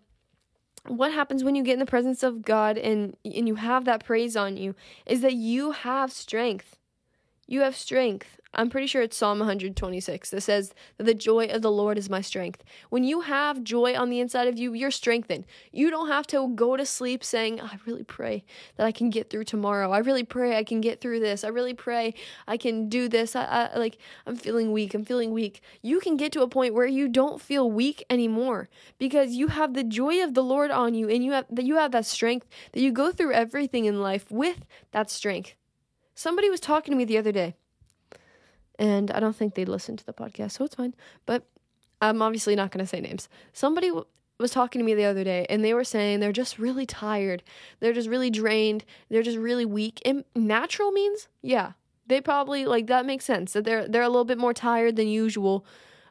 what 0.88 1.12
happens 1.12 1.42
when 1.42 1.54
you 1.54 1.62
get 1.62 1.74
in 1.74 1.78
the 1.78 1.86
presence 1.86 2.22
of 2.22 2.42
God 2.42 2.76
and 2.76 3.16
and 3.24 3.48
you 3.48 3.54
have 3.56 3.84
that 3.84 4.04
praise 4.04 4.36
on 4.36 4.56
you 4.56 4.74
is 5.06 5.20
that 5.22 5.34
you 5.34 5.72
have 5.72 6.12
strength. 6.12 6.76
You 7.46 7.60
have 7.60 7.76
strength. 7.76 8.40
I'm 8.56 8.70
pretty 8.70 8.86
sure 8.86 9.02
it's 9.02 9.16
Psalm 9.16 9.38
126 9.38 10.30
that 10.30 10.40
says 10.40 10.74
that 10.96 11.04
the 11.04 11.14
joy 11.14 11.46
of 11.46 11.62
the 11.62 11.70
Lord 11.70 11.98
is 11.98 12.08
my 12.08 12.20
strength. 12.20 12.62
When 12.90 13.04
you 13.04 13.22
have 13.22 13.64
joy 13.64 13.96
on 13.96 14.10
the 14.10 14.20
inside 14.20 14.48
of 14.48 14.58
you, 14.58 14.72
you're 14.74 14.90
strengthened. 14.90 15.46
You 15.72 15.90
don't 15.90 16.08
have 16.08 16.26
to 16.28 16.48
go 16.54 16.76
to 16.76 16.86
sleep 16.86 17.24
saying, 17.24 17.60
I 17.60 17.78
really 17.86 18.04
pray 18.04 18.44
that 18.76 18.86
I 18.86 18.92
can 18.92 19.10
get 19.10 19.30
through 19.30 19.44
tomorrow. 19.44 19.90
I 19.90 19.98
really 19.98 20.24
pray 20.24 20.56
I 20.56 20.64
can 20.64 20.80
get 20.80 21.00
through 21.00 21.20
this. 21.20 21.44
I 21.44 21.48
really 21.48 21.74
pray 21.74 22.14
I 22.46 22.56
can 22.56 22.88
do 22.88 23.08
this. 23.08 23.34
I, 23.34 23.70
I 23.74 23.78
like 23.78 23.98
I'm 24.26 24.36
feeling 24.36 24.72
weak. 24.72 24.94
I'm 24.94 25.04
feeling 25.04 25.32
weak. 25.32 25.60
You 25.82 26.00
can 26.00 26.16
get 26.16 26.32
to 26.32 26.42
a 26.42 26.48
point 26.48 26.74
where 26.74 26.86
you 26.86 27.08
don't 27.08 27.40
feel 27.40 27.70
weak 27.70 28.04
anymore 28.08 28.68
because 28.98 29.32
you 29.32 29.48
have 29.48 29.74
the 29.74 29.84
joy 29.84 30.22
of 30.22 30.34
the 30.34 30.42
Lord 30.42 30.70
on 30.70 30.94
you 30.94 31.08
and 31.08 31.24
you 31.24 31.32
have 31.32 31.46
that 31.50 31.64
you 31.64 31.76
have 31.76 31.92
that 31.92 32.06
strength 32.06 32.46
that 32.72 32.80
you 32.80 32.92
go 32.92 33.10
through 33.10 33.32
everything 33.32 33.84
in 33.84 34.00
life 34.00 34.30
with 34.30 34.64
that 34.92 35.10
strength. 35.10 35.54
Somebody 36.14 36.48
was 36.48 36.60
talking 36.60 36.92
to 36.92 36.96
me 36.96 37.04
the 37.04 37.18
other 37.18 37.32
day 37.32 37.56
and 38.78 39.10
I 39.10 39.20
don't 39.20 39.36
think 39.36 39.54
they 39.54 39.64
listened 39.64 39.98
to 40.00 40.06
the 40.06 40.12
podcast, 40.12 40.52
so 40.52 40.64
it's 40.64 40.74
fine. 40.74 40.94
But 41.26 41.46
I'm 42.00 42.22
obviously 42.22 42.56
not 42.56 42.70
going 42.70 42.84
to 42.84 42.88
say 42.88 43.00
names. 43.00 43.28
Somebody 43.52 43.88
w- 43.88 44.06
was 44.38 44.50
talking 44.50 44.80
to 44.80 44.84
me 44.84 44.94
the 44.94 45.04
other 45.04 45.24
day, 45.24 45.46
and 45.48 45.64
they 45.64 45.74
were 45.74 45.84
saying 45.84 46.20
they're 46.20 46.32
just 46.32 46.58
really 46.58 46.86
tired. 46.86 47.42
They're 47.80 47.92
just 47.92 48.08
really 48.08 48.30
drained. 48.30 48.84
They're 49.08 49.22
just 49.22 49.38
really 49.38 49.64
weak. 49.64 50.00
And 50.04 50.24
natural 50.34 50.90
means, 50.90 51.28
yeah, 51.40 51.72
they 52.06 52.20
probably 52.20 52.66
like 52.66 52.88
that 52.88 53.06
makes 53.06 53.24
sense 53.24 53.52
that 53.52 53.64
they're 53.64 53.88
they're 53.88 54.02
a 54.02 54.08
little 54.08 54.24
bit 54.24 54.38
more 54.38 54.54
tired 54.54 54.96
than 54.96 55.08
usual. 55.08 55.64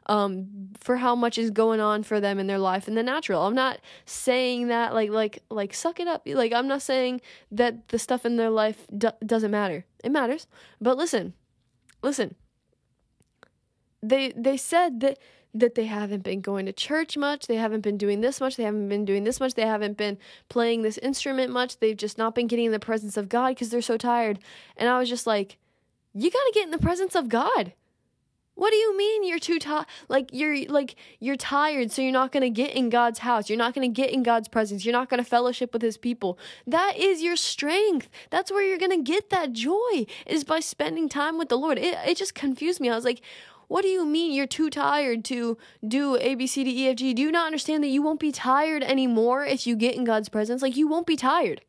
Um, 0.06 0.68
for 0.78 0.98
how 0.98 1.14
much 1.14 1.38
is 1.38 1.50
going 1.50 1.80
on 1.80 2.02
for 2.02 2.20
them 2.20 2.38
in 2.38 2.46
their 2.46 2.58
life 2.58 2.88
in 2.88 2.94
the 2.94 3.02
natural. 3.02 3.46
I'm 3.46 3.54
not 3.54 3.80
saying 4.04 4.68
that 4.68 4.92
like 4.92 5.08
like 5.08 5.42
like 5.48 5.72
suck 5.72 5.98
it 5.98 6.06
up. 6.06 6.26
Like 6.26 6.52
I'm 6.52 6.68
not 6.68 6.82
saying 6.82 7.22
that 7.50 7.88
the 7.88 7.98
stuff 7.98 8.26
in 8.26 8.36
their 8.36 8.50
life 8.50 8.86
do- 8.94 9.16
doesn't 9.24 9.50
matter. 9.50 9.86
It 10.04 10.12
matters. 10.12 10.46
But 10.78 10.98
listen, 10.98 11.32
listen 12.02 12.34
they 14.08 14.32
they 14.36 14.56
said 14.56 15.00
that 15.00 15.18
that 15.54 15.76
they 15.76 15.86
haven't 15.86 16.24
been 16.24 16.40
going 16.40 16.66
to 16.66 16.72
church 16.72 17.16
much, 17.16 17.46
they 17.46 17.54
haven't 17.54 17.82
been 17.82 17.96
doing 17.96 18.20
this 18.20 18.40
much, 18.40 18.56
they 18.56 18.64
haven't 18.64 18.88
been 18.88 19.04
doing 19.04 19.22
this 19.22 19.38
much, 19.38 19.54
they 19.54 19.66
haven't 19.66 19.96
been 19.96 20.18
playing 20.48 20.82
this 20.82 20.98
instrument 20.98 21.52
much, 21.52 21.78
they've 21.78 21.96
just 21.96 22.18
not 22.18 22.34
been 22.34 22.48
getting 22.48 22.66
in 22.66 22.72
the 22.72 22.80
presence 22.80 23.16
of 23.16 23.28
God 23.28 23.50
because 23.50 23.70
they're 23.70 23.80
so 23.80 23.96
tired. 23.96 24.40
And 24.76 24.88
I 24.88 24.98
was 24.98 25.08
just 25.08 25.28
like, 25.28 25.58
you 26.12 26.30
got 26.30 26.44
to 26.44 26.52
get 26.52 26.64
in 26.64 26.72
the 26.72 26.78
presence 26.78 27.14
of 27.14 27.28
God. 27.28 27.72
What 28.56 28.70
do 28.70 28.76
you 28.76 28.96
mean 28.96 29.24
you're 29.24 29.40
too 29.40 29.58
tired? 29.58 29.86
Like 30.08 30.30
you're 30.32 30.64
like 30.66 30.94
you're 31.18 31.36
tired, 31.36 31.90
so 31.90 32.02
you're 32.02 32.12
not 32.12 32.30
gonna 32.30 32.50
get 32.50 32.70
in 32.70 32.88
God's 32.88 33.18
house. 33.18 33.48
You're 33.48 33.58
not 33.58 33.74
gonna 33.74 33.88
get 33.88 34.10
in 34.10 34.22
God's 34.22 34.46
presence. 34.46 34.84
You're 34.84 34.92
not 34.92 35.08
gonna 35.08 35.24
fellowship 35.24 35.72
with 35.72 35.82
His 35.82 35.96
people. 35.96 36.38
That 36.64 36.96
is 36.96 37.20
your 37.20 37.34
strength. 37.34 38.08
That's 38.30 38.52
where 38.52 38.62
you're 38.62 38.78
gonna 38.78 39.02
get 39.02 39.30
that 39.30 39.52
joy. 39.52 40.06
Is 40.26 40.44
by 40.44 40.60
spending 40.60 41.08
time 41.08 41.36
with 41.36 41.48
the 41.48 41.58
Lord. 41.58 41.78
It 41.78 41.98
it 42.06 42.16
just 42.16 42.36
confused 42.36 42.80
me. 42.80 42.90
I 42.90 42.94
was 42.94 43.04
like, 43.04 43.22
what 43.68 43.82
do 43.82 43.88
you 43.88 44.04
mean 44.04 44.32
you're 44.32 44.46
too 44.46 44.70
tired 44.70 45.24
to 45.26 45.58
do 45.86 46.16
A, 46.16 46.34
B, 46.34 46.46
C, 46.46 46.64
D, 46.64 46.84
E, 46.84 46.88
F, 46.88 46.96
G? 46.96 47.14
Do 47.14 47.22
you 47.22 47.32
not 47.32 47.46
understand 47.46 47.82
that 47.84 47.88
you 47.88 48.02
won't 48.02 48.20
be 48.20 48.32
tired 48.32 48.82
anymore 48.82 49.44
if 49.44 49.66
you 49.66 49.76
get 49.76 49.94
in 49.94 50.04
God's 50.04 50.28
presence? 50.28 50.62
Like, 50.62 50.76
you 50.76 50.88
won't 50.88 51.06
be 51.06 51.16
tired. 51.16 51.62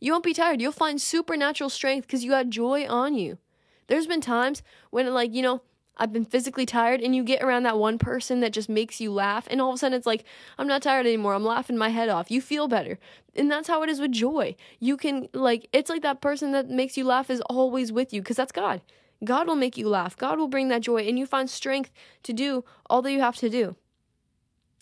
You 0.00 0.12
won't 0.12 0.24
be 0.24 0.34
tired. 0.34 0.60
You'll 0.60 0.72
find 0.72 1.00
supernatural 1.00 1.70
strength 1.70 2.06
because 2.06 2.24
you 2.24 2.30
got 2.30 2.48
joy 2.48 2.86
on 2.86 3.14
you. 3.14 3.38
There's 3.86 4.06
been 4.06 4.20
times 4.20 4.62
when, 4.90 5.12
like, 5.12 5.34
you 5.34 5.42
know, 5.42 5.62
I've 5.96 6.12
been 6.12 6.24
physically 6.24 6.64
tired, 6.64 7.02
and 7.02 7.14
you 7.14 7.22
get 7.22 7.42
around 7.42 7.64
that 7.64 7.78
one 7.78 7.98
person 7.98 8.40
that 8.40 8.54
just 8.54 8.70
makes 8.70 9.02
you 9.02 9.12
laugh, 9.12 9.46
and 9.50 9.60
all 9.60 9.68
of 9.68 9.74
a 9.74 9.78
sudden 9.78 9.98
it's 9.98 10.06
like, 10.06 10.24
I'm 10.56 10.66
not 10.66 10.80
tired 10.80 11.04
anymore. 11.04 11.34
I'm 11.34 11.44
laughing 11.44 11.76
my 11.76 11.90
head 11.90 12.08
off. 12.08 12.30
You 12.30 12.40
feel 12.40 12.68
better. 12.68 12.98
And 13.34 13.50
that's 13.50 13.68
how 13.68 13.82
it 13.82 13.90
is 13.90 14.00
with 14.00 14.12
joy. 14.12 14.56
You 14.78 14.96
can, 14.96 15.28
like, 15.34 15.68
it's 15.74 15.90
like 15.90 16.00
that 16.02 16.22
person 16.22 16.52
that 16.52 16.70
makes 16.70 16.96
you 16.96 17.04
laugh 17.04 17.28
is 17.28 17.42
always 17.42 17.92
with 17.92 18.14
you 18.14 18.22
because 18.22 18.36
that's 18.36 18.52
God. 18.52 18.80
God 19.24 19.46
will 19.46 19.56
make 19.56 19.76
you 19.76 19.88
laugh. 19.88 20.16
God 20.16 20.38
will 20.38 20.48
bring 20.48 20.68
that 20.68 20.82
joy, 20.82 21.06
and 21.06 21.18
you 21.18 21.26
find 21.26 21.48
strength 21.48 21.90
to 22.22 22.32
do 22.32 22.64
all 22.88 23.02
that 23.02 23.12
you 23.12 23.20
have 23.20 23.36
to 23.36 23.50
do. 23.50 23.76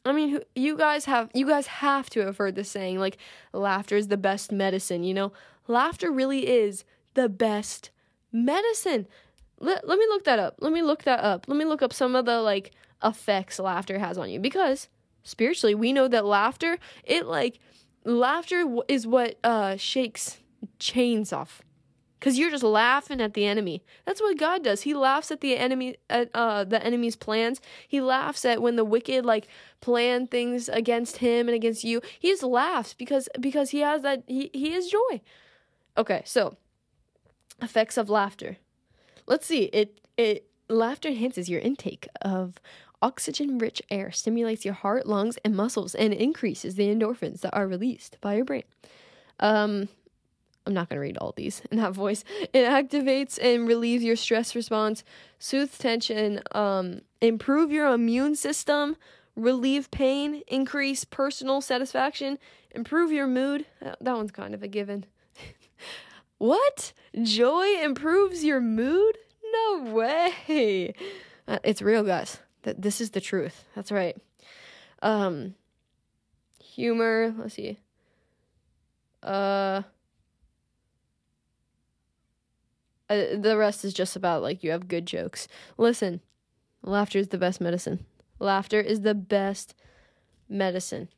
I 0.04 0.12
mean, 0.12 0.40
you 0.54 0.76
guys 0.76 1.04
have 1.06 1.30
you 1.34 1.46
guys 1.46 1.66
have 1.66 2.08
to 2.10 2.20
have 2.20 2.38
heard 2.38 2.54
this 2.54 2.70
saying 2.70 2.98
like 2.98 3.18
laughter 3.52 3.96
is 3.96 4.08
the 4.08 4.16
best 4.16 4.52
medicine, 4.52 5.04
you 5.04 5.12
know? 5.12 5.32
Laughter 5.66 6.10
really 6.10 6.48
is 6.48 6.84
the 7.14 7.28
best 7.28 7.90
medicine. 8.32 9.06
Let, 9.60 9.86
let 9.86 9.98
me 9.98 10.06
look 10.08 10.24
that 10.24 10.38
up. 10.38 10.56
Let 10.60 10.72
me 10.72 10.82
look 10.82 11.02
that 11.02 11.20
up. 11.20 11.46
Let 11.48 11.58
me 11.58 11.64
look 11.64 11.82
up 11.82 11.92
some 11.92 12.14
of 12.14 12.24
the 12.24 12.40
like 12.40 12.72
effects 13.02 13.58
laughter 13.58 13.98
has 13.98 14.18
on 14.18 14.30
you 14.30 14.40
because 14.40 14.88
spiritually 15.22 15.74
we 15.74 15.92
know 15.92 16.08
that 16.08 16.24
laughter 16.24 16.78
it 17.04 17.26
like 17.26 17.58
laughter 18.04 18.64
is 18.88 19.06
what 19.06 19.38
uh 19.44 19.76
shakes 19.76 20.38
chains 20.78 21.32
off 21.32 21.62
because 22.18 22.38
you're 22.38 22.50
just 22.50 22.64
laughing 22.64 23.20
at 23.20 23.34
the 23.34 23.46
enemy. 23.46 23.82
That's 24.04 24.20
what 24.20 24.38
God 24.38 24.64
does. 24.64 24.82
He 24.82 24.94
laughs 24.94 25.30
at 25.30 25.40
the 25.40 25.56
enemy, 25.56 25.96
at 26.10 26.30
uh, 26.34 26.64
the 26.64 26.84
enemy's 26.84 27.16
plans. 27.16 27.60
He 27.86 28.00
laughs 28.00 28.44
at 28.44 28.60
when 28.60 28.76
the 28.76 28.84
wicked 28.84 29.24
like 29.24 29.48
plan 29.80 30.26
things 30.26 30.68
against 30.68 31.18
him 31.18 31.48
and 31.48 31.54
against 31.54 31.84
you. 31.84 32.00
He 32.18 32.28
just 32.28 32.42
laughs 32.42 32.94
because 32.94 33.28
because 33.40 33.70
he 33.70 33.80
has 33.80 34.02
that 34.02 34.24
he 34.26 34.50
he 34.52 34.72
is 34.74 34.88
joy. 34.88 35.20
Okay, 35.96 36.22
so 36.24 36.56
effects 37.62 37.96
of 37.96 38.10
laughter. 38.10 38.56
Let's 39.26 39.46
see. 39.46 39.64
It 39.72 40.00
it 40.16 40.48
laughter 40.68 41.08
enhances 41.08 41.48
your 41.48 41.60
intake 41.60 42.08
of 42.20 42.54
oxygen 43.00 43.58
rich 43.58 43.80
air, 43.90 44.10
stimulates 44.10 44.64
your 44.64 44.74
heart, 44.74 45.06
lungs, 45.06 45.38
and 45.44 45.54
muscles, 45.54 45.94
and 45.94 46.12
increases 46.12 46.74
the 46.74 46.88
endorphins 46.88 47.40
that 47.40 47.54
are 47.54 47.68
released 47.68 48.18
by 48.20 48.34
your 48.34 48.44
brain. 48.44 48.64
Um, 49.40 49.88
I'm 50.68 50.74
not 50.74 50.90
going 50.90 50.96
to 50.96 51.00
read 51.00 51.16
all 51.16 51.32
these 51.34 51.62
in 51.70 51.78
that 51.78 51.94
voice. 51.94 52.24
It 52.52 52.66
activates 52.66 53.38
and 53.42 53.66
relieves 53.66 54.04
your 54.04 54.16
stress 54.16 54.54
response, 54.54 55.02
soothes 55.38 55.78
tension, 55.78 56.42
um, 56.52 57.00
improve 57.22 57.72
your 57.72 57.88
immune 57.88 58.36
system, 58.36 58.96
relieve 59.34 59.90
pain, 59.90 60.42
increase 60.46 61.06
personal 61.06 61.62
satisfaction, 61.62 62.38
improve 62.70 63.10
your 63.10 63.26
mood. 63.26 63.64
That, 63.80 64.14
one's 64.14 64.30
kind 64.30 64.52
of 64.52 64.62
a 64.62 64.68
given. 64.68 65.06
what? 66.38 66.92
Joy 67.22 67.82
improves 67.82 68.44
your 68.44 68.60
mood? 68.60 69.16
No 69.50 69.90
way. 69.94 70.92
Uh, 71.48 71.58
it's 71.64 71.80
real, 71.80 72.02
guys. 72.02 72.40
That 72.64 72.82
this 72.82 73.00
is 73.00 73.12
the 73.12 73.22
truth. 73.22 73.64
That's 73.74 73.90
right. 73.90 74.18
Um 75.00 75.54
humor, 76.62 77.34
let's 77.38 77.54
see. 77.54 77.78
Uh 79.22 79.82
uh, 83.10 83.36
the 83.36 83.56
rest 83.56 83.84
is 83.84 83.94
just 83.94 84.16
about 84.16 84.42
like 84.42 84.62
you 84.62 84.70
have 84.70 84.88
good 84.88 85.06
jokes. 85.06 85.48
Listen, 85.76 86.20
laughter 86.82 87.18
is 87.18 87.28
the 87.28 87.38
best 87.38 87.60
medicine. 87.60 88.04
Laughter 88.38 88.80
is 88.80 89.02
the 89.02 89.14
best 89.14 89.74
medicine. 90.48 91.08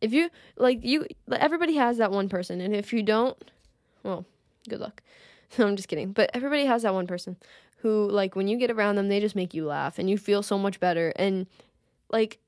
If 0.00 0.12
you 0.12 0.30
like 0.56 0.80
you 0.82 1.06
everybody 1.30 1.76
has 1.76 1.98
that 1.98 2.10
one 2.10 2.28
person 2.28 2.60
and 2.60 2.74
if 2.74 2.92
you 2.92 3.02
don't, 3.02 3.36
well, 4.02 4.24
good 4.68 4.80
luck. 4.80 5.02
I'm 5.58 5.76
just 5.76 5.88
kidding. 5.88 6.12
But 6.12 6.30
everybody 6.34 6.66
has 6.66 6.82
that 6.82 6.94
one 6.94 7.06
person 7.06 7.36
who 7.78 8.08
like 8.08 8.36
when 8.36 8.48
you 8.48 8.56
get 8.56 8.70
around 8.70 8.96
them, 8.96 9.08
they 9.08 9.20
just 9.20 9.36
make 9.36 9.54
you 9.54 9.66
laugh 9.66 9.98
and 9.98 10.08
you 10.08 10.18
feel 10.18 10.42
so 10.42 10.58
much 10.58 10.80
better 10.80 11.12
and 11.16 11.46
like 12.10 12.38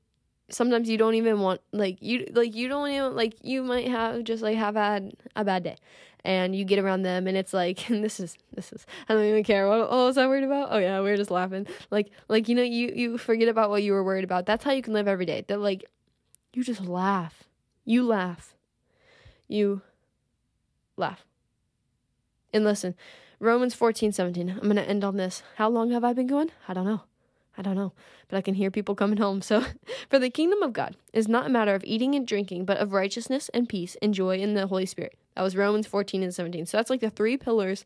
sometimes 0.49 0.89
you 0.89 0.97
don't 0.97 1.15
even 1.15 1.39
want 1.41 1.61
like 1.73 2.01
you 2.01 2.25
like 2.33 2.55
you 2.55 2.67
don't 2.67 2.89
even 2.89 3.15
like 3.15 3.35
you 3.43 3.63
might 3.63 3.87
have 3.87 4.23
just 4.23 4.41
like 4.41 4.55
have 4.55 4.75
had 4.75 5.13
a 5.35 5.43
bad 5.43 5.63
day 5.63 5.75
and 6.27 6.53
you 6.53 6.65
get 6.65 6.77
around 6.77 7.03
them 7.03 7.25
and 7.25 7.37
it's 7.37 7.53
like 7.53 7.89
and 7.89 8.03
this 8.03 8.19
is 8.19 8.37
this 8.53 8.73
is 8.73 8.85
I 9.07 9.13
don't 9.13 9.23
even 9.23 9.43
care. 9.43 9.67
What, 9.67 9.79
what 9.79 9.91
was 9.91 10.17
I 10.17 10.27
worried 10.27 10.43
about? 10.43 10.67
Oh 10.71 10.77
yeah 10.77 11.01
we 11.01 11.09
are 11.09 11.17
just 11.17 11.31
laughing. 11.31 11.65
Like 11.89 12.11
like 12.27 12.49
you 12.49 12.55
know 12.55 12.61
you 12.61 12.91
you 12.93 13.17
forget 13.17 13.47
about 13.47 13.69
what 13.69 13.81
you 13.81 13.93
were 13.93 14.03
worried 14.03 14.25
about. 14.25 14.45
That's 14.45 14.63
how 14.63 14.71
you 14.71 14.81
can 14.81 14.93
live 14.93 15.07
every 15.07 15.25
day. 15.25 15.45
That 15.47 15.59
like 15.59 15.85
you 16.53 16.63
just 16.63 16.81
laugh. 16.81 17.45
You 17.85 18.05
laugh. 18.05 18.55
You 19.47 19.81
laugh. 20.97 21.25
And 22.53 22.65
listen 22.65 22.93
Romans 23.39 23.73
14 23.73 24.11
17 24.11 24.49
I'm 24.49 24.67
gonna 24.67 24.81
end 24.81 25.05
on 25.05 25.15
this. 25.15 25.43
How 25.55 25.69
long 25.69 25.91
have 25.91 26.03
I 26.03 26.11
been 26.11 26.27
going? 26.27 26.51
I 26.67 26.73
don't 26.73 26.85
know. 26.85 27.01
I 27.59 27.63
don't 27.63 27.75
know, 27.75 27.93
but 28.27 28.37
I 28.37 28.41
can 28.41 28.53
hear 28.53 28.69
people 28.69 28.93
coming 28.93 29.17
home. 29.17 29.41
So, 29.41 29.63
for 30.09 30.19
the 30.19 30.29
kingdom 30.29 30.61
of 30.61 30.73
God 30.73 30.95
is 31.11 31.27
not 31.27 31.47
a 31.47 31.49
matter 31.49 31.73
of 31.73 31.83
eating 31.85 32.13
and 32.13 32.27
drinking, 32.27 32.65
but 32.65 32.77
of 32.77 32.93
righteousness 32.93 33.49
and 33.51 33.67
peace 33.67 33.97
and 33.99 34.13
joy 34.13 34.37
in 34.37 34.53
the 34.53 34.67
Holy 34.67 34.85
Spirit. 34.85 35.17
That 35.37 35.43
was 35.43 35.55
Romans 35.55 35.85
14 35.85 36.23
and 36.23 36.33
17. 36.33 36.65
So, 36.65 36.77
that's 36.77 36.89
like 36.89 36.99
the 36.99 37.11
three 37.11 37.37
pillars 37.37 37.85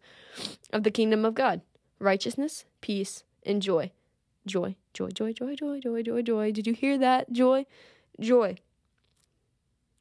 of 0.71 0.83
the 0.83 0.89
kingdom 0.89 1.25
of 1.25 1.35
God 1.35 1.59
righteousness, 1.99 2.63
peace, 2.79 3.25
and 3.45 3.61
joy. 3.61 3.91
Joy, 4.45 4.77
joy, 4.93 5.09
joy, 5.09 5.33
joy, 5.33 5.55
joy, 5.55 5.81
joy, 5.81 6.01
joy, 6.01 6.21
joy. 6.21 6.51
Did 6.53 6.65
you 6.65 6.73
hear 6.73 6.97
that? 6.97 7.33
Joy, 7.33 7.65
joy. 8.21 8.55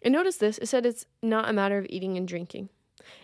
And 0.00 0.12
notice 0.12 0.36
this 0.36 0.58
it 0.58 0.66
said 0.66 0.86
it's 0.86 1.06
not 1.24 1.48
a 1.48 1.52
matter 1.52 1.76
of 1.76 1.86
eating 1.90 2.16
and 2.16 2.28
drinking. 2.28 2.68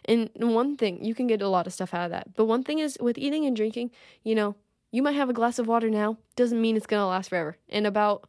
And 0.04 0.28
one 0.34 0.76
thing, 0.76 1.04
you 1.04 1.14
can 1.14 1.28
get 1.28 1.40
a 1.40 1.48
lot 1.48 1.68
of 1.68 1.72
stuff 1.72 1.94
out 1.94 2.06
of 2.06 2.10
that. 2.10 2.34
But 2.34 2.46
one 2.46 2.64
thing 2.64 2.80
is 2.80 2.98
with 3.00 3.18
eating 3.18 3.46
and 3.46 3.54
drinking, 3.54 3.92
you 4.24 4.34
know, 4.34 4.56
you 4.90 5.04
might 5.04 5.12
have 5.12 5.30
a 5.30 5.34
glass 5.34 5.60
of 5.60 5.68
water 5.68 5.88
now, 5.88 6.18
doesn't 6.34 6.60
mean 6.60 6.76
it's 6.76 6.86
going 6.86 7.00
to 7.00 7.06
last 7.06 7.28
forever. 7.28 7.58
In 7.68 7.86
about 7.86 8.28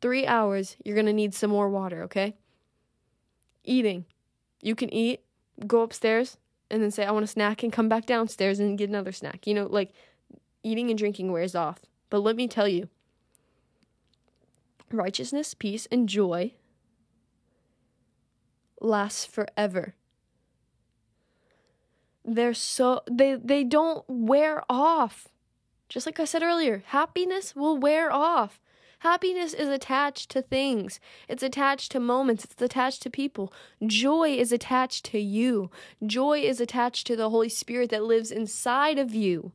three 0.00 0.28
hours, 0.28 0.76
you're 0.84 0.94
going 0.94 1.06
to 1.06 1.12
need 1.12 1.34
some 1.34 1.50
more 1.50 1.68
water, 1.68 2.04
okay? 2.04 2.36
Eating. 3.64 4.04
You 4.64 4.74
can 4.74 4.92
eat, 4.94 5.20
go 5.66 5.82
upstairs, 5.82 6.38
and 6.70 6.82
then 6.82 6.90
say, 6.90 7.04
I 7.04 7.10
want 7.10 7.24
a 7.24 7.26
snack, 7.28 7.62
and 7.62 7.70
come 7.70 7.86
back 7.86 8.06
downstairs 8.06 8.58
and 8.58 8.78
get 8.78 8.88
another 8.88 9.12
snack. 9.12 9.46
You 9.46 9.52
know, 9.52 9.66
like 9.66 9.92
eating 10.62 10.88
and 10.88 10.98
drinking 10.98 11.30
wears 11.30 11.54
off. 11.54 11.80
But 12.08 12.20
let 12.20 12.34
me 12.34 12.48
tell 12.48 12.66
you 12.66 12.88
righteousness, 14.90 15.52
peace, 15.52 15.86
and 15.92 16.08
joy 16.08 16.54
lasts 18.80 19.26
forever. 19.26 19.94
They're 22.24 22.54
so 22.54 23.02
they 23.10 23.34
they 23.34 23.64
don't 23.64 24.02
wear 24.08 24.62
off. 24.70 25.28
Just 25.90 26.06
like 26.06 26.18
I 26.18 26.24
said 26.24 26.42
earlier, 26.42 26.84
happiness 26.86 27.54
will 27.54 27.76
wear 27.76 28.10
off. 28.10 28.62
Happiness 29.04 29.52
is 29.52 29.68
attached 29.68 30.30
to 30.30 30.40
things. 30.40 30.98
It's 31.28 31.42
attached 31.42 31.92
to 31.92 32.00
moments. 32.00 32.42
It's 32.42 32.62
attached 32.62 33.02
to 33.02 33.10
people. 33.10 33.52
Joy 33.86 34.30
is 34.30 34.50
attached 34.50 35.04
to 35.12 35.18
you. 35.18 35.70
Joy 36.06 36.38
is 36.38 36.58
attached 36.58 37.06
to 37.08 37.14
the 37.14 37.28
Holy 37.28 37.50
Spirit 37.50 37.90
that 37.90 38.02
lives 38.02 38.30
inside 38.30 38.98
of 38.98 39.14
you. 39.14 39.52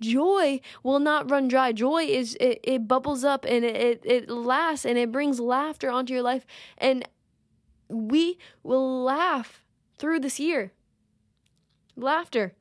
Joy 0.00 0.60
will 0.82 0.98
not 0.98 1.30
run 1.30 1.46
dry. 1.46 1.70
Joy 1.70 2.06
is 2.06 2.36
it, 2.40 2.58
it 2.64 2.88
bubbles 2.88 3.22
up 3.22 3.44
and 3.44 3.64
it, 3.64 3.76
it, 3.76 4.02
it 4.04 4.28
lasts 4.28 4.84
and 4.84 4.98
it 4.98 5.12
brings 5.12 5.38
laughter 5.38 5.88
onto 5.88 6.12
your 6.12 6.24
life. 6.24 6.44
And 6.76 7.08
we 7.88 8.36
will 8.64 9.04
laugh 9.04 9.62
through 9.96 10.18
this 10.18 10.40
year. 10.40 10.72
Laughter. 11.94 12.54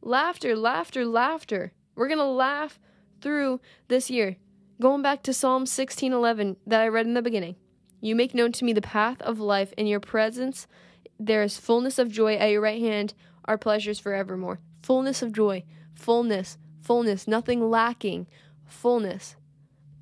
Laughter, 0.00 0.56
laughter, 0.56 1.04
laughter. 1.04 1.74
We're 1.94 2.08
going 2.08 2.16
to 2.16 2.24
laugh 2.24 2.80
through 3.20 3.60
this 3.88 4.08
year. 4.08 4.38
Going 4.80 5.02
back 5.02 5.22
to 5.24 5.34
Psalm 5.34 5.66
16:11 5.66 6.56
that 6.66 6.80
I 6.80 6.88
read 6.88 7.04
in 7.04 7.12
the 7.12 7.20
beginning. 7.20 7.56
You 8.00 8.16
make 8.16 8.32
known 8.32 8.50
to 8.52 8.64
me 8.64 8.72
the 8.72 8.80
path 8.80 9.20
of 9.20 9.38
life. 9.38 9.74
In 9.76 9.86
your 9.86 10.00
presence 10.00 10.66
there 11.18 11.42
is 11.42 11.58
fullness 11.58 11.98
of 11.98 12.10
joy. 12.10 12.36
At 12.36 12.50
your 12.50 12.62
right 12.62 12.80
hand 12.80 13.12
are 13.44 13.58
pleasures 13.58 13.98
forevermore. 13.98 14.58
Fullness 14.82 15.20
of 15.20 15.34
joy. 15.34 15.64
Fullness. 15.92 16.56
Fullness. 16.80 17.28
Nothing 17.28 17.68
lacking. 17.68 18.26
Fullness. 18.64 19.36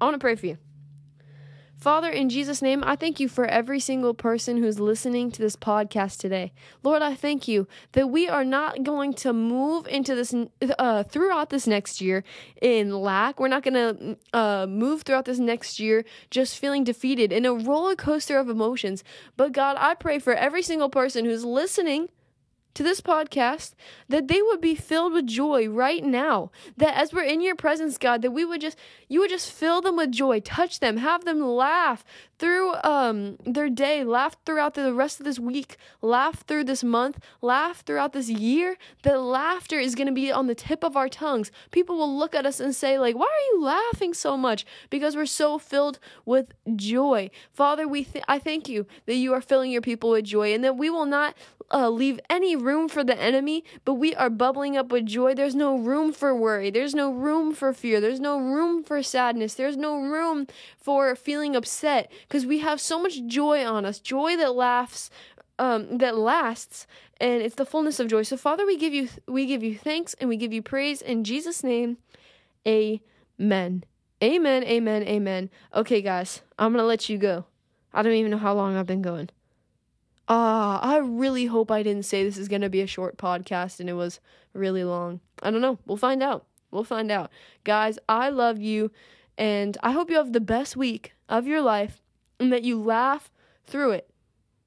I 0.00 0.04
want 0.04 0.14
to 0.14 0.20
pray 0.20 0.36
for 0.36 0.46
you. 0.46 0.58
Father, 1.78 2.10
in 2.10 2.28
Jesus' 2.28 2.60
name, 2.60 2.82
I 2.84 2.96
thank 2.96 3.20
you 3.20 3.28
for 3.28 3.44
every 3.44 3.78
single 3.78 4.12
person 4.12 4.56
who's 4.56 4.80
listening 4.80 5.30
to 5.30 5.40
this 5.40 5.54
podcast 5.54 6.18
today. 6.18 6.52
Lord, 6.82 7.02
I 7.02 7.14
thank 7.14 7.46
you 7.46 7.68
that 7.92 8.08
we 8.08 8.28
are 8.28 8.44
not 8.44 8.82
going 8.82 9.14
to 9.14 9.32
move 9.32 9.86
into 9.86 10.16
this 10.16 10.34
uh, 10.76 11.04
throughout 11.04 11.50
this 11.50 11.68
next 11.68 12.00
year 12.00 12.24
in 12.60 12.90
lack. 12.90 13.38
We're 13.38 13.46
not 13.46 13.62
going 13.62 13.74
to 13.74 14.16
uh, 14.36 14.66
move 14.68 15.02
throughout 15.02 15.26
this 15.26 15.38
next 15.38 15.78
year 15.78 16.04
just 16.30 16.58
feeling 16.58 16.82
defeated 16.82 17.30
in 17.30 17.46
a 17.46 17.54
roller 17.54 17.94
coaster 17.94 18.38
of 18.38 18.48
emotions. 18.48 19.04
But 19.36 19.52
God, 19.52 19.76
I 19.78 19.94
pray 19.94 20.18
for 20.18 20.34
every 20.34 20.62
single 20.62 20.90
person 20.90 21.24
who's 21.24 21.44
listening 21.44 22.08
to 22.78 22.84
this 22.84 23.00
podcast, 23.00 23.74
that 24.08 24.28
they 24.28 24.40
would 24.40 24.60
be 24.60 24.76
filled 24.76 25.12
with 25.12 25.26
joy 25.26 25.68
right 25.68 26.04
now. 26.04 26.52
That 26.76 26.96
as 26.96 27.12
we're 27.12 27.24
in 27.24 27.40
your 27.40 27.56
presence, 27.56 27.98
God, 27.98 28.22
that 28.22 28.30
we 28.30 28.44
would 28.44 28.60
just, 28.60 28.78
you 29.08 29.18
would 29.18 29.30
just 29.30 29.50
fill 29.50 29.80
them 29.80 29.96
with 29.96 30.12
joy, 30.12 30.38
touch 30.38 30.78
them, 30.78 30.98
have 30.98 31.24
them 31.24 31.40
laugh 31.40 32.04
through 32.38 32.74
um, 32.84 33.36
their 33.44 33.68
day, 33.68 34.04
laugh 34.04 34.36
throughout 34.46 34.74
the 34.74 34.94
rest 34.94 35.18
of 35.18 35.26
this 35.26 35.40
week, 35.40 35.76
laugh 36.00 36.44
through 36.46 36.62
this 36.62 36.84
month, 36.84 37.18
laugh 37.42 37.82
throughout 37.84 38.12
this 38.12 38.28
year. 38.28 38.76
That 39.02 39.20
laughter 39.20 39.80
is 39.80 39.96
going 39.96 40.06
to 40.06 40.12
be 40.12 40.30
on 40.30 40.46
the 40.46 40.54
tip 40.54 40.84
of 40.84 40.96
our 40.96 41.08
tongues. 41.08 41.50
People 41.72 41.98
will 41.98 42.16
look 42.16 42.32
at 42.32 42.46
us 42.46 42.60
and 42.60 42.76
say, 42.76 42.96
like, 42.96 43.16
why 43.16 43.26
are 43.26 43.56
you 43.56 43.60
laughing 43.60 44.14
so 44.14 44.36
much? 44.36 44.64
Because 44.88 45.16
we're 45.16 45.26
so 45.26 45.58
filled 45.58 45.98
with 46.24 46.54
joy. 46.76 47.30
Father, 47.52 47.88
we 47.88 48.04
th- 48.04 48.24
I 48.28 48.38
thank 48.38 48.68
you 48.68 48.86
that 49.06 49.16
you 49.16 49.32
are 49.32 49.40
filling 49.40 49.72
your 49.72 49.82
people 49.82 50.10
with 50.10 50.26
joy 50.26 50.54
and 50.54 50.62
that 50.62 50.76
we 50.76 50.90
will 50.90 51.06
not 51.06 51.34
uh, 51.70 51.88
leave 51.90 52.18
any 52.31 52.57
room 52.57 52.88
for 52.88 53.04
the 53.04 53.18
enemy, 53.20 53.64
but 53.85 53.94
we 53.94 54.14
are 54.14 54.31
bubbling 54.31 54.76
up 54.76 54.90
with 54.90 55.07
joy. 55.07 55.35
There's 55.35 55.54
no 55.54 55.76
room 55.76 56.12
for 56.12 56.35
worry. 56.35 56.70
There's 56.70 56.94
no 56.94 57.12
room 57.12 57.54
for 57.54 57.72
fear. 57.72 58.00
There's 58.00 58.20
no 58.20 58.38
room 58.38 58.83
for 58.83 59.02
sadness. 59.02 59.54
There's 59.54 59.76
no 59.76 60.00
room 60.00 60.46
for 60.78 61.14
feeling 61.14 61.54
upset 61.54 62.11
because 62.26 62.46
we 62.46 62.61
have 62.61 62.81
so 62.81 62.98
much 62.98 63.24
joy 63.26 63.64
on 63.66 63.85
us, 63.85 63.98
joy 63.98 64.37
that 64.37 64.54
laughs, 64.54 65.11
um, 65.59 65.98
that 65.98 66.16
lasts, 66.16 66.87
and 67.20 67.42
it's 67.42 67.57
the 67.57 67.66
fullness 67.66 68.00
of 68.00 68.09
joy. 68.09 68.22
So, 68.22 68.37
Father, 68.37 68.64
we 68.64 68.76
give 68.76 68.94
you 68.94 69.09
we 69.26 69.44
give 69.46 69.62
you 69.62 69.76
thanks 69.76 70.14
and 70.14 70.28
we 70.28 70.37
give 70.37 70.52
you 70.52 70.62
praise 70.62 71.02
in 71.02 71.24
Jesus' 71.24 71.62
name. 71.62 71.98
Amen. 72.66 73.85
Amen. 74.22 74.64
Amen. 74.64 75.02
Amen. 75.02 75.50
Okay, 75.74 76.00
guys, 76.00 76.42
I'm 76.59 76.72
gonna 76.72 76.85
let 76.85 77.09
you 77.09 77.18
go. 77.18 77.44
I 77.92 78.02
don't 78.02 78.12
even 78.12 78.31
know 78.31 78.38
how 78.38 78.54
long 78.54 78.76
I've 78.76 78.87
been 78.87 79.02
going. 79.02 79.31
Ah, 80.28 80.78
I 80.80 80.98
really 80.98 81.46
hope 81.46 81.70
I 81.70 81.82
didn't 81.82 82.04
say 82.04 82.22
this 82.22 82.36
is 82.36 82.48
going 82.48 82.60
to 82.60 82.68
be 82.68 82.82
a 82.82 82.86
short 82.86 83.16
podcast 83.16 83.80
and 83.80 83.88
it 83.88 83.94
was 83.94 84.20
really 84.52 84.84
long. 84.84 85.20
I 85.42 85.50
don't 85.50 85.62
know. 85.62 85.78
We'll 85.86 85.96
find 85.96 86.22
out. 86.22 86.44
We'll 86.70 86.84
find 86.84 87.10
out. 87.10 87.30
Guys, 87.64 87.98
I 88.08 88.28
love 88.28 88.60
you 88.60 88.90
and 89.38 89.78
I 89.82 89.92
hope 89.92 90.10
you 90.10 90.16
have 90.16 90.34
the 90.34 90.40
best 90.40 90.76
week 90.76 91.14
of 91.28 91.46
your 91.46 91.62
life 91.62 92.02
and 92.38 92.52
that 92.52 92.62
you 92.62 92.78
laugh 92.78 93.30
through 93.66 93.92
it. 93.92 94.10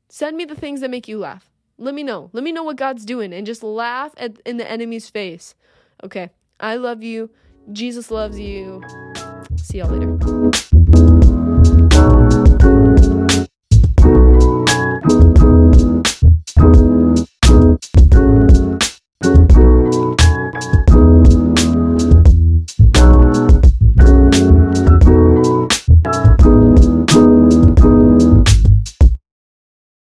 Send 0.10 0.36
me 0.36 0.45
the 0.45 0.56
things 0.56 0.82
that 0.82 0.89
make 0.89 1.08
you 1.08 1.19
laugh. 1.19 1.50
Let 1.78 1.93
me 1.93 2.04
know. 2.04 2.30
Let 2.34 2.43
me 2.43 2.52
know 2.52 2.63
what 2.63 2.76
God's 2.76 3.06
doing 3.06 3.32
and 3.32 3.45
just 3.45 3.62
laugh 3.62 4.13
at 4.17 4.39
in 4.45 4.58
the 4.58 4.69
enemy's 4.69 5.10
face. 5.10 5.56
Okay. 6.04 6.32
I 6.60 6.76
love 6.76 7.04
you. 7.04 7.30
Jesus 7.71 8.10
loves 8.12 8.39
you. 8.39 8.82
See 9.58 9.78
y'all 9.78 9.89
later. 9.89 11.21